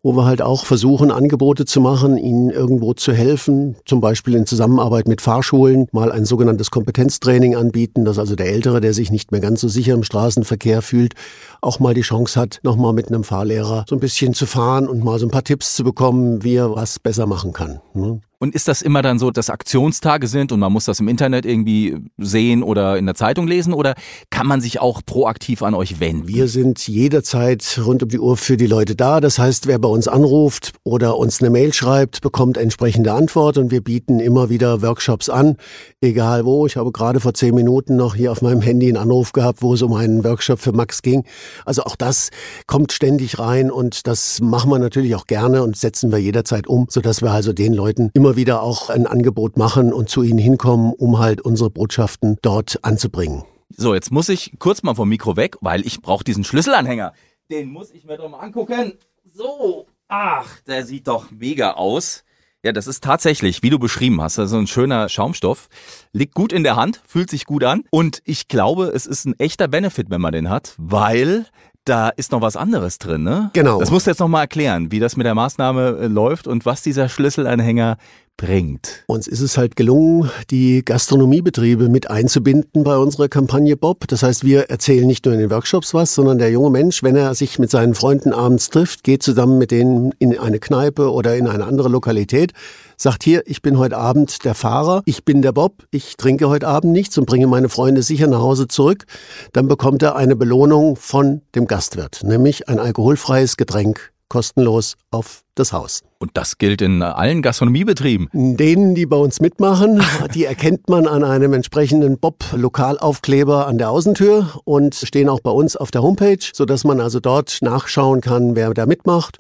wo 0.03 0.13
wir 0.13 0.25
halt 0.25 0.43
auch 0.43 0.65
versuchen, 0.65 1.11
Angebote 1.11 1.65
zu 1.65 1.81
machen, 1.81 2.17
ihnen 2.17 2.51
irgendwo 2.51 2.95
zu 2.95 3.13
helfen, 3.13 3.77
zum 3.85 4.01
Beispiel 4.01 4.35
in 4.35 4.47
Zusammenarbeit 4.47 5.09
mit 5.09 5.21
Fahrschulen, 5.21 5.87
mal 5.93 6.13
ein 6.13 6.25
sogenanntes 6.25 6.71
Kompetenztraining 6.71 7.57
anbieten, 7.57 8.05
dass 8.05 8.19
also 8.19 8.37
der 8.37 8.47
Ältere, 8.47 8.81
der 8.81 8.95
sich 8.95 9.11
nicht 9.11 9.33
mehr 9.33 9.41
ganz 9.41 9.61
so 9.61 9.69
sicher 9.69 9.95
im 9.95 10.05
Straßenverkehr 10.05 10.83
fühlt, 10.83 11.15
auch 11.61 11.81
mal 11.81 11.95
die 11.95 12.03
Chance 12.03 12.41
hat, 12.41 12.61
nochmal 12.63 12.93
mit 12.93 13.09
einem 13.09 13.25
Fahrlehrer 13.25 13.85
so 13.89 13.97
ein 13.97 14.01
bisschen 14.01 14.35
zu 14.35 14.47
fahren 14.47 14.89
und 14.89 15.03
mal 15.03 15.19
so 15.19 15.27
ein 15.27 15.31
paar 15.31 15.45
Tipps 15.45 15.75
zu 15.75 15.83
bekommen, 15.83 16.45
wie 16.45 16.55
er 16.55 16.75
was 16.75 17.01
besser 17.01 17.27
machen 17.27 17.53
kann. 17.53 17.81
Ne? 17.95 18.21
Und 18.41 18.55
ist 18.55 18.69
das 18.69 18.83
immer 18.83 19.03
dann 19.03 19.19
so, 19.19 19.33
dass 19.33 19.51
Aktionstage 19.51 20.29
sind 20.29 20.53
und 20.53 20.61
man 20.61 20.73
muss 20.73 20.85
das 20.85 21.01
im 21.01 21.09
Internet 21.09 21.45
irgendwie 21.45 21.97
sehen 22.19 22.63
oder 22.63 22.97
in 22.97 23.05
der 23.05 23.17
Zeitung 23.17 23.49
lesen 23.49 23.73
oder 23.75 23.95
kann 24.31 24.47
man 24.47 24.61
sich 24.61 24.79
auch 24.79 25.03
proaktiv 25.05 25.63
an 25.63 25.75
euch 25.75 25.99
wenden? 25.99 26.29
Wir 26.29 26.47
sind 26.47 26.87
jederzeit 26.87 27.81
rund 27.85 28.05
um 28.05 28.09
die 28.09 28.21
Uhr 28.21 28.37
für 28.37 28.57
die 28.57 28.69
Leute 28.69 28.95
da. 28.95 29.21
Das 29.21 29.41
heißt, 29.41 29.67
wer 29.67 29.81
bei 29.81 29.89
uns 29.89 30.07
anruft 30.07 30.73
oder 30.85 31.19
uns 31.19 31.41
eine 31.41 31.51
Mail 31.51 31.73
schreibt, 31.73 32.21
bekommt 32.21 32.59
entsprechende 32.59 33.13
Antwort 33.13 33.59
und 33.59 33.73
wir 33.73 33.83
bieten 33.83 34.21
immer 34.21 34.51
wieder 34.51 34.83
Workshops 34.83 35.29
an, 35.29 35.57
egal 36.01 36.45
wo. 36.45 36.65
Ich 36.65 36.77
habe 36.77 36.93
gerade 36.93 37.19
vor 37.19 37.35
zehn 37.35 37.57
Minuten 37.57 37.97
noch 37.97 38.15
hier 38.15 38.31
auf 38.31 38.41
meinem 38.41 38.61
Handy 38.61 38.87
einen 38.87 38.99
Anruf 38.99 39.33
gehabt, 39.33 39.63
wo 39.63 39.75
es 39.75 39.83
um 39.83 39.95
einen 39.95 40.23
Workshop 40.23 40.61
für 40.61 40.71
Max 40.71 41.03
ging. 41.03 41.25
Also 41.65 41.83
auch 41.83 41.97
das 41.97 42.31
kommt 42.69 42.93
ständig 42.93 43.41
rein 43.41 43.73
und 43.73 44.07
das 44.07 44.41
machen 44.41 44.71
wir 44.71 44.79
natürlich 44.79 45.17
auch 45.17 45.27
gerne 45.27 45.65
und 45.65 45.77
setzen 45.77 46.13
wir 46.13 46.19
jederzeit 46.19 46.69
um, 46.69 46.87
sodass 46.89 47.21
wir 47.21 47.33
also 47.33 47.53
den 47.53 47.73
Leuten 47.73 48.11
immer 48.15 48.28
immer 48.29 48.37
wieder 48.37 48.63
auch 48.63 48.91
ein 48.91 49.07
Angebot 49.07 49.57
machen 49.57 49.91
und 49.91 50.11
zu 50.11 50.23
ihnen 50.23 50.39
hinkommen, 50.39 50.93
um 50.93 51.19
halt 51.19 51.41
unsere 51.41 51.71
Botschaften 51.71 52.37
dort 52.43 52.79
anzubringen. 52.83 53.45
So, 53.71 53.95
jetzt 53.95 54.11
muss 54.11 54.29
ich 54.29 54.53
kurz 54.59 54.83
mal 54.83 54.95
vom 54.95 55.09
Mikro 55.09 55.39
weg, 55.39 55.57
weil 55.63 55.87
ich 55.87 56.03
brauche 56.03 56.25
diesen 56.25 56.45
Schlüsselanhänger. 56.45 57.15
Den 57.51 57.71
muss 57.71 57.91
ich 57.91 58.05
mir 58.05 58.19
doch 58.19 58.29
mal 58.29 58.41
angucken. 58.41 58.93
So, 59.25 59.87
ach, 60.09 60.61
der 60.67 60.85
sieht 60.85 61.09
doch 61.09 61.31
mega 61.31 61.73
aus. 61.73 62.23
Ja, 62.63 62.73
das 62.73 62.87
ist 62.87 63.03
tatsächlich, 63.03 63.63
wie 63.63 63.71
du 63.71 63.79
beschrieben 63.79 64.21
hast, 64.21 64.39
also 64.39 64.59
ein 64.59 64.67
schöner 64.67 65.09
Schaumstoff. 65.09 65.69
Liegt 66.13 66.35
gut 66.35 66.53
in 66.53 66.65
der 66.65 66.77
Hand, 66.77 67.01
fühlt 67.07 67.31
sich 67.31 67.47
gut 67.47 67.65
an. 67.65 67.85
Und 67.91 68.21
ich 68.27 68.49
glaube, 68.49 68.89
es 68.89 69.07
ist 69.07 69.25
ein 69.25 69.39
echter 69.39 69.69
Benefit, 69.69 70.11
wenn 70.11 70.21
man 70.21 70.33
den 70.33 70.51
hat, 70.51 70.75
weil 70.77 71.47
da 71.89 72.11
ist 72.11 72.33
noch 72.33 72.41
was 72.41 72.57
anderes 72.57 72.99
drin, 72.99 73.23
ne? 73.23 73.51
Genau. 73.53 73.81
Das 73.81 73.91
musst 73.91 74.07
du 74.07 74.11
jetzt 74.11 74.21
noch 74.21 74.29
mal 74.29 74.43
erklären, 74.43 74.91
wie 74.93 75.01
das 75.01 75.17
mit 75.17 75.27
der 75.27 75.35
Maßnahme 75.35 75.99
äh, 76.03 76.07
läuft 76.07 76.47
und 76.47 76.67
was 76.67 76.83
dieser 76.83 77.09
Schlüsselanhänger 77.09 77.97
bringt. 78.39 79.05
Uns 79.09 79.27
ist 79.27 79.41
es 79.41 79.59
halt 79.59 79.75
gelungen, 79.75 80.31
die 80.51 80.85
Gastronomiebetriebe 80.85 81.89
mit 81.89 82.09
einzubinden 82.09 82.85
bei 82.85 82.97
unserer 82.97 83.29
Kampagne 83.29 83.77
Bob. 83.77 84.07
Das 84.07 84.23
heißt, 84.23 84.45
wir 84.45 84.71
erzählen 84.71 85.07
nicht 85.07 85.25
nur 85.25 85.35
in 85.35 85.41
den 85.41 85.51
Workshops 85.51 85.93
was, 85.93 86.15
sondern 86.15 86.39
der 86.39 86.51
junge 86.51 86.71
Mensch, 86.71 87.03
wenn 87.03 87.17
er 87.17 87.35
sich 87.35 87.59
mit 87.59 87.71
seinen 87.71 87.95
Freunden 87.95 88.33
abends 88.33 88.71
trifft, 88.71 89.03
geht 89.03 89.25
zusammen 89.25 89.59
mit 89.59 89.73
denen 89.73 90.13
in 90.21 90.39
eine 90.39 90.61
Kneipe 90.61 91.13
oder 91.13 91.37
in 91.37 91.49
eine 91.49 91.65
andere 91.65 91.89
Lokalität, 91.89 92.53
sagt 92.99 93.23
hier, 93.23 93.43
ich 93.47 93.63
bin 93.63 93.79
heute 93.79 93.97
Abend 93.97 94.45
der 94.45 94.55
Fahrer, 94.55 95.03
ich 95.07 95.25
bin 95.25 95.41
der 95.41 95.53
Bob, 95.53 95.87
ich 95.91 96.17
trinke 96.17 96.49
heute 96.49 96.67
Abend 96.67 96.93
nichts 96.93 97.17
und 97.17 97.27
bringe 97.27 97.47
meine 97.47 97.69
Freunde 97.69 98.03
sicher 98.03 98.27
nach 98.27 98.41
Hause 98.41 98.67
zurück, 98.67 99.05
dann 99.53 99.69
bekommt 99.69 100.03
er 100.03 100.17
eine 100.17 100.35
Belohnung 100.37 100.97
von 100.97 101.43
dem 101.55 101.67
Gastwirt, 101.67 102.23
nämlich 102.25 102.69
ein 102.69 102.81
alkoholfreies 102.81 103.57
Getränk 103.57 104.13
kostenlos 104.29 104.97
auf 105.11 105.43
das 105.55 105.73
Haus. 105.73 106.03
Und 106.19 106.33
das 106.35 106.59
gilt 106.59 106.83
in 106.83 107.03
allen 107.03 107.41
Gastronomiebetrieben. 107.41 108.29
Denen, 108.33 108.95
die 108.95 109.07
bei 109.07 109.17
uns 109.17 109.41
mitmachen, 109.41 110.03
die 110.35 110.45
erkennt 110.45 110.89
man 110.89 111.07
an 111.07 111.25
einem 111.25 111.55
entsprechenden 111.55 112.19
Bob-Lokalaufkleber 112.19 113.67
an 113.67 113.79
der 113.79 113.91
Außentür 113.91 114.61
und 114.65 114.95
stehen 114.95 115.29
auch 115.29 115.41
bei 115.41 115.51
uns 115.51 115.77
auf 115.77 115.91
der 115.91 116.03
Homepage, 116.03 116.45
sodass 116.53 116.85
man 116.85 117.01
also 117.01 117.21
dort 117.21 117.59
nachschauen 117.63 118.21
kann, 118.21 118.55
wer 118.55 118.75
da 118.75 118.87
mitmacht. 118.87 119.39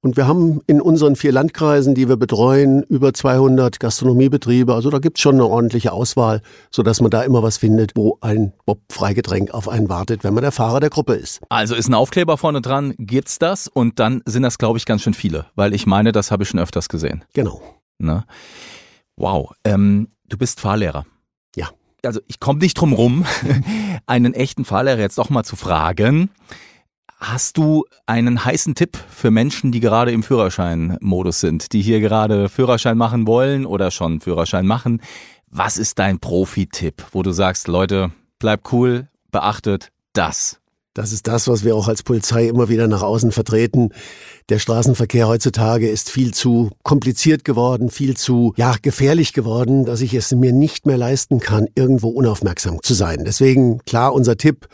Und 0.00 0.16
wir 0.16 0.28
haben 0.28 0.60
in 0.68 0.80
unseren 0.80 1.16
vier 1.16 1.32
Landkreisen, 1.32 1.96
die 1.96 2.08
wir 2.08 2.16
betreuen, 2.16 2.84
über 2.84 3.12
200 3.12 3.80
Gastronomiebetriebe. 3.80 4.72
Also 4.72 4.90
da 4.90 5.00
gibt's 5.00 5.20
schon 5.20 5.34
eine 5.34 5.46
ordentliche 5.46 5.92
Auswahl, 5.92 6.40
sodass 6.70 7.00
man 7.00 7.10
da 7.10 7.22
immer 7.22 7.42
was 7.42 7.56
findet, 7.56 7.96
wo 7.96 8.16
ein 8.20 8.52
Bob-Freigetränk 8.64 9.52
auf 9.52 9.68
einen 9.68 9.88
wartet, 9.88 10.22
wenn 10.22 10.34
man 10.34 10.42
der 10.42 10.52
Fahrer 10.52 10.78
der 10.78 10.90
Gruppe 10.90 11.14
ist. 11.14 11.40
Also 11.48 11.74
ist 11.74 11.88
ein 11.88 11.94
Aufkleber 11.94 12.38
vorne 12.38 12.60
dran, 12.62 12.94
gibt's 12.96 13.40
das 13.40 13.66
und 13.66 13.98
dann 13.98 14.22
sind 14.24 14.44
das, 14.44 14.58
glaube 14.58 14.78
ich, 14.78 14.86
ganz 14.86 15.02
schön 15.02 15.14
viele, 15.14 15.46
weil 15.56 15.74
ich 15.74 15.84
meine, 15.84 16.12
das 16.12 16.30
habe 16.30 16.44
ich 16.44 16.48
schon 16.48 16.60
öfters 16.60 16.88
gesehen. 16.88 17.24
Genau. 17.34 17.60
Ne? 17.98 18.24
Wow. 19.16 19.52
Ähm, 19.64 20.08
du 20.28 20.38
bist 20.38 20.60
Fahrlehrer. 20.60 21.06
Ja. 21.56 21.70
Also 22.04 22.20
ich 22.28 22.38
komme 22.38 22.60
nicht 22.60 22.74
drum 22.74 22.92
rum, 22.92 23.26
einen 24.06 24.32
echten 24.32 24.64
Fahrlehrer 24.64 25.00
jetzt 25.00 25.18
doch 25.18 25.28
mal 25.28 25.42
zu 25.42 25.56
fragen. 25.56 26.30
Hast 27.20 27.56
du 27.56 27.84
einen 28.06 28.44
heißen 28.44 28.76
Tipp 28.76 28.96
für 29.10 29.32
Menschen, 29.32 29.72
die 29.72 29.80
gerade 29.80 30.12
im 30.12 30.22
Führerscheinmodus 30.22 31.40
sind, 31.40 31.72
die 31.72 31.82
hier 31.82 31.98
gerade 31.98 32.48
Führerschein 32.48 32.96
machen 32.96 33.26
wollen 33.26 33.66
oder 33.66 33.90
schon 33.90 34.20
Führerschein 34.20 34.66
machen? 34.66 35.02
Was 35.50 35.78
ist 35.78 35.98
dein 35.98 36.20
Profi-Tipp, 36.20 37.06
wo 37.10 37.24
du 37.24 37.32
sagst, 37.32 37.66
Leute, 37.66 38.12
bleibt 38.38 38.72
cool, 38.72 39.08
beachtet 39.32 39.90
das? 40.12 40.60
Das 40.94 41.12
ist 41.12 41.26
das, 41.26 41.48
was 41.48 41.64
wir 41.64 41.74
auch 41.74 41.88
als 41.88 42.04
Polizei 42.04 42.46
immer 42.46 42.68
wieder 42.68 42.86
nach 42.86 43.02
außen 43.02 43.32
vertreten. 43.32 43.90
Der 44.48 44.60
Straßenverkehr 44.60 45.26
heutzutage 45.26 45.88
ist 45.88 46.10
viel 46.10 46.32
zu 46.32 46.70
kompliziert 46.84 47.44
geworden, 47.44 47.90
viel 47.90 48.16
zu, 48.16 48.52
ja, 48.56 48.76
gefährlich 48.80 49.32
geworden, 49.32 49.84
dass 49.84 50.02
ich 50.02 50.14
es 50.14 50.32
mir 50.32 50.52
nicht 50.52 50.86
mehr 50.86 50.96
leisten 50.96 51.40
kann, 51.40 51.66
irgendwo 51.74 52.08
unaufmerksam 52.08 52.80
zu 52.82 52.94
sein. 52.94 53.24
Deswegen 53.24 53.78
klar 53.86 54.12
unser 54.12 54.36
Tipp, 54.36 54.68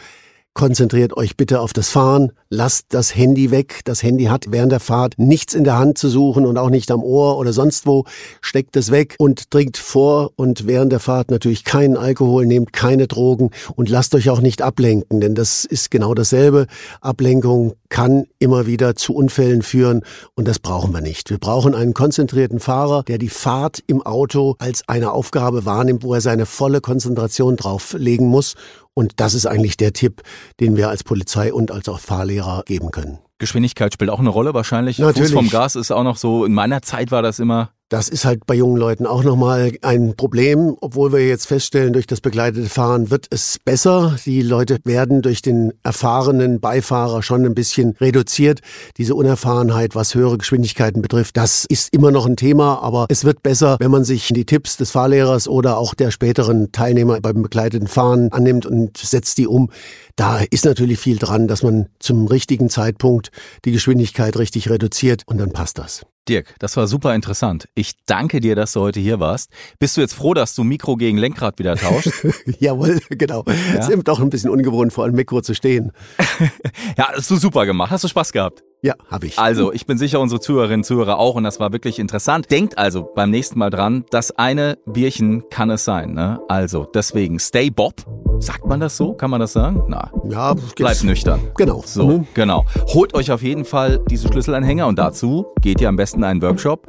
Konzentriert 0.56 1.16
euch 1.16 1.36
bitte 1.36 1.58
auf 1.58 1.72
das 1.72 1.88
Fahren, 1.88 2.30
lasst 2.48 2.86
das 2.90 3.16
Handy 3.16 3.50
weg. 3.50 3.80
Das 3.86 4.04
Handy 4.04 4.26
hat 4.26 4.52
während 4.52 4.70
der 4.70 4.78
Fahrt 4.78 5.14
nichts 5.16 5.52
in 5.52 5.64
der 5.64 5.78
Hand 5.78 5.98
zu 5.98 6.08
suchen 6.08 6.46
und 6.46 6.58
auch 6.58 6.70
nicht 6.70 6.92
am 6.92 7.02
Ohr 7.02 7.38
oder 7.38 7.52
sonst 7.52 7.88
wo. 7.88 8.04
Steckt 8.40 8.76
es 8.76 8.92
weg 8.92 9.16
und 9.18 9.50
trinkt 9.50 9.76
vor 9.76 10.30
und 10.36 10.68
während 10.68 10.92
der 10.92 11.00
Fahrt 11.00 11.32
natürlich 11.32 11.64
keinen 11.64 11.96
Alkohol, 11.96 12.46
nehmt 12.46 12.72
keine 12.72 13.08
Drogen 13.08 13.50
und 13.74 13.88
lasst 13.88 14.14
euch 14.14 14.30
auch 14.30 14.40
nicht 14.40 14.62
ablenken, 14.62 15.20
denn 15.20 15.34
das 15.34 15.64
ist 15.64 15.90
genau 15.90 16.14
dasselbe. 16.14 16.68
Ablenkung 17.00 17.74
kann 17.94 18.24
immer 18.40 18.66
wieder 18.66 18.96
zu 18.96 19.14
Unfällen 19.14 19.62
führen 19.62 20.02
und 20.34 20.48
das 20.48 20.58
brauchen 20.58 20.92
wir 20.92 21.00
nicht. 21.00 21.30
Wir 21.30 21.38
brauchen 21.38 21.76
einen 21.76 21.94
konzentrierten 21.94 22.58
Fahrer, 22.58 23.04
der 23.04 23.18
die 23.18 23.28
Fahrt 23.28 23.84
im 23.86 24.02
Auto 24.02 24.56
als 24.58 24.88
eine 24.88 25.12
Aufgabe 25.12 25.64
wahrnimmt, 25.64 26.02
wo 26.02 26.12
er 26.12 26.20
seine 26.20 26.44
volle 26.44 26.80
Konzentration 26.80 27.54
drauflegen 27.54 28.26
muss 28.26 28.56
und 28.94 29.20
das 29.20 29.34
ist 29.34 29.46
eigentlich 29.46 29.76
der 29.76 29.92
Tipp, 29.92 30.22
den 30.58 30.76
wir 30.76 30.88
als 30.88 31.04
Polizei 31.04 31.54
und 31.54 31.70
als 31.70 31.88
auch 31.88 32.00
Fahrlehrer 32.00 32.64
geben 32.66 32.90
können. 32.90 33.18
Geschwindigkeit 33.38 33.94
spielt 33.94 34.10
auch 34.10 34.18
eine 34.18 34.30
Rolle 34.30 34.54
wahrscheinlich. 34.54 34.98
Natürlich. 34.98 35.30
Fuß 35.30 35.32
vom 35.32 35.48
Gas 35.48 35.76
ist 35.76 35.92
auch 35.92 36.02
noch 36.02 36.16
so, 36.16 36.44
in 36.44 36.52
meiner 36.52 36.82
Zeit 36.82 37.12
war 37.12 37.22
das 37.22 37.38
immer 37.38 37.70
das 37.94 38.08
ist 38.08 38.24
halt 38.24 38.44
bei 38.44 38.56
jungen 38.56 38.76
Leuten 38.76 39.06
auch 39.06 39.22
nochmal 39.22 39.70
ein 39.82 40.16
Problem, 40.16 40.76
obwohl 40.80 41.12
wir 41.12 41.24
jetzt 41.28 41.46
feststellen, 41.46 41.92
durch 41.92 42.08
das 42.08 42.20
begleitete 42.20 42.68
Fahren 42.68 43.12
wird 43.12 43.28
es 43.30 43.60
besser. 43.64 44.16
Die 44.26 44.42
Leute 44.42 44.78
werden 44.82 45.22
durch 45.22 45.42
den 45.42 45.72
erfahrenen 45.84 46.58
Beifahrer 46.58 47.22
schon 47.22 47.46
ein 47.46 47.54
bisschen 47.54 47.94
reduziert. 48.00 48.62
Diese 48.96 49.14
Unerfahrenheit, 49.14 49.94
was 49.94 50.16
höhere 50.16 50.38
Geschwindigkeiten 50.38 51.02
betrifft, 51.02 51.36
das 51.36 51.66
ist 51.68 51.94
immer 51.94 52.10
noch 52.10 52.26
ein 52.26 52.34
Thema, 52.34 52.82
aber 52.82 53.06
es 53.10 53.24
wird 53.24 53.44
besser, 53.44 53.76
wenn 53.78 53.92
man 53.92 54.02
sich 54.02 54.26
die 54.26 54.44
Tipps 54.44 54.76
des 54.76 54.90
Fahrlehrers 54.90 55.46
oder 55.46 55.78
auch 55.78 55.94
der 55.94 56.10
späteren 56.10 56.72
Teilnehmer 56.72 57.20
beim 57.20 57.42
begleiteten 57.42 57.86
Fahren 57.86 58.32
annimmt 58.32 58.66
und 58.66 58.98
setzt 58.98 59.38
die 59.38 59.46
um. 59.46 59.70
Da 60.16 60.40
ist 60.50 60.64
natürlich 60.64 60.98
viel 60.98 61.18
dran, 61.18 61.46
dass 61.46 61.62
man 61.62 61.86
zum 62.00 62.26
richtigen 62.26 62.70
Zeitpunkt 62.70 63.30
die 63.64 63.70
Geschwindigkeit 63.70 64.36
richtig 64.36 64.68
reduziert 64.68 65.22
und 65.26 65.38
dann 65.38 65.52
passt 65.52 65.78
das. 65.78 66.04
Dirk, 66.28 66.54
das 66.58 66.76
war 66.76 66.86
super 66.86 67.14
interessant. 67.14 67.68
Ich 67.74 67.92
danke 68.06 68.40
dir, 68.40 68.56
dass 68.56 68.72
du 68.72 68.80
heute 68.80 69.00
hier 69.00 69.20
warst. 69.20 69.50
Bist 69.78 69.96
du 69.96 70.00
jetzt 70.00 70.14
froh, 70.14 70.32
dass 70.32 70.54
du 70.54 70.64
Mikro 70.64 70.96
gegen 70.96 71.18
Lenkrad 71.18 71.58
wieder 71.58 71.76
tauschst? 71.76 72.26
Jawohl, 72.58 73.00
genau. 73.10 73.44
Ja? 73.46 73.80
ist 73.80 73.90
eben 73.90 74.04
doch 74.04 74.20
ein 74.20 74.30
bisschen 74.30 74.50
ungewohnt, 74.50 74.92
vor 74.92 75.04
einem 75.04 75.16
Mikro 75.16 75.42
zu 75.42 75.54
stehen. 75.54 75.92
ja, 76.96 77.10
hast 77.14 77.30
du 77.30 77.36
super 77.36 77.66
gemacht. 77.66 77.90
Hast 77.90 78.04
du 78.04 78.08
Spaß 78.08 78.32
gehabt? 78.32 78.62
Ja, 78.84 78.96
habe 79.10 79.28
ich. 79.28 79.38
Also, 79.38 79.72
ich 79.72 79.86
bin 79.86 79.96
sicher, 79.96 80.20
unsere 80.20 80.42
Zuhörerinnen 80.42 80.80
und 80.80 80.84
Zuhörer 80.84 81.18
auch 81.18 81.36
und 81.36 81.44
das 81.44 81.58
war 81.58 81.72
wirklich 81.72 81.98
interessant. 81.98 82.50
Denkt 82.50 82.76
also 82.76 83.10
beim 83.14 83.30
nächsten 83.30 83.58
Mal 83.58 83.70
dran, 83.70 84.04
das 84.10 84.30
eine 84.32 84.76
Bierchen 84.84 85.44
kann 85.48 85.70
es 85.70 85.86
sein. 85.86 86.12
Ne? 86.12 86.38
Also, 86.48 86.84
deswegen 86.92 87.38
stay 87.38 87.70
Bob. 87.70 87.94
Sagt 88.40 88.66
man 88.66 88.80
das 88.80 88.98
so? 88.98 89.14
Kann 89.14 89.30
man 89.30 89.40
das 89.40 89.54
sagen? 89.54 89.84
Na. 89.88 90.10
Ja, 90.28 90.54
bleibt 90.76 91.02
nüchtern. 91.02 91.40
Genau. 91.56 91.82
So, 91.86 92.08
mhm. 92.08 92.26
genau. 92.34 92.66
Holt 92.88 93.14
euch 93.14 93.32
auf 93.32 93.42
jeden 93.42 93.64
Fall 93.64 94.00
diese 94.10 94.28
Schlüsselanhänger 94.28 94.86
und 94.86 94.98
dazu 94.98 95.46
geht 95.62 95.80
ihr 95.80 95.88
am 95.88 95.96
besten 95.96 96.18
in 96.18 96.24
einen 96.24 96.42
Workshop 96.42 96.82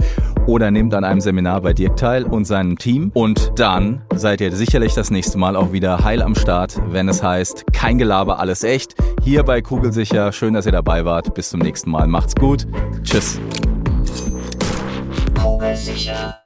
oder 0.48 0.72
nehmt 0.72 0.94
an 0.94 1.04
einem 1.04 1.22
Seminar 1.22 1.62
bei 1.62 1.74
Dirk 1.74 1.98
teil 1.98 2.24
und 2.24 2.46
seinem 2.46 2.78
Team. 2.78 3.12
Und 3.14 3.54
dann 3.56 4.02
seid 4.14 4.42
ihr 4.42 4.52
sicherlich 4.52 4.94
das 4.94 5.12
nächste 5.12 5.38
Mal 5.38 5.56
auch 5.56 5.72
wieder 5.72 6.04
heil 6.04 6.22
am 6.22 6.36
Start, 6.36 6.80
wenn 6.90 7.10
es 7.10 7.24
heißt, 7.24 7.66
kein 7.74 7.98
Gelaber, 7.98 8.40
alles 8.40 8.64
echt. 8.64 8.96
Hier 9.24 9.44
bei 9.44 9.62
Kugelsicher. 9.62 10.32
Schön, 10.32 10.54
dass 10.54 10.66
ihr 10.66 10.72
dabei 10.72 11.06
wart. 11.06 11.34
Bis 11.34 11.50
zum 11.50 11.60
nächsten 11.60 11.90
Mal. 11.90 12.08
Macht's 12.08 12.36
gut. 12.36 12.68
Tschüss. 13.04 13.40
Kugelsicher. 15.42 16.45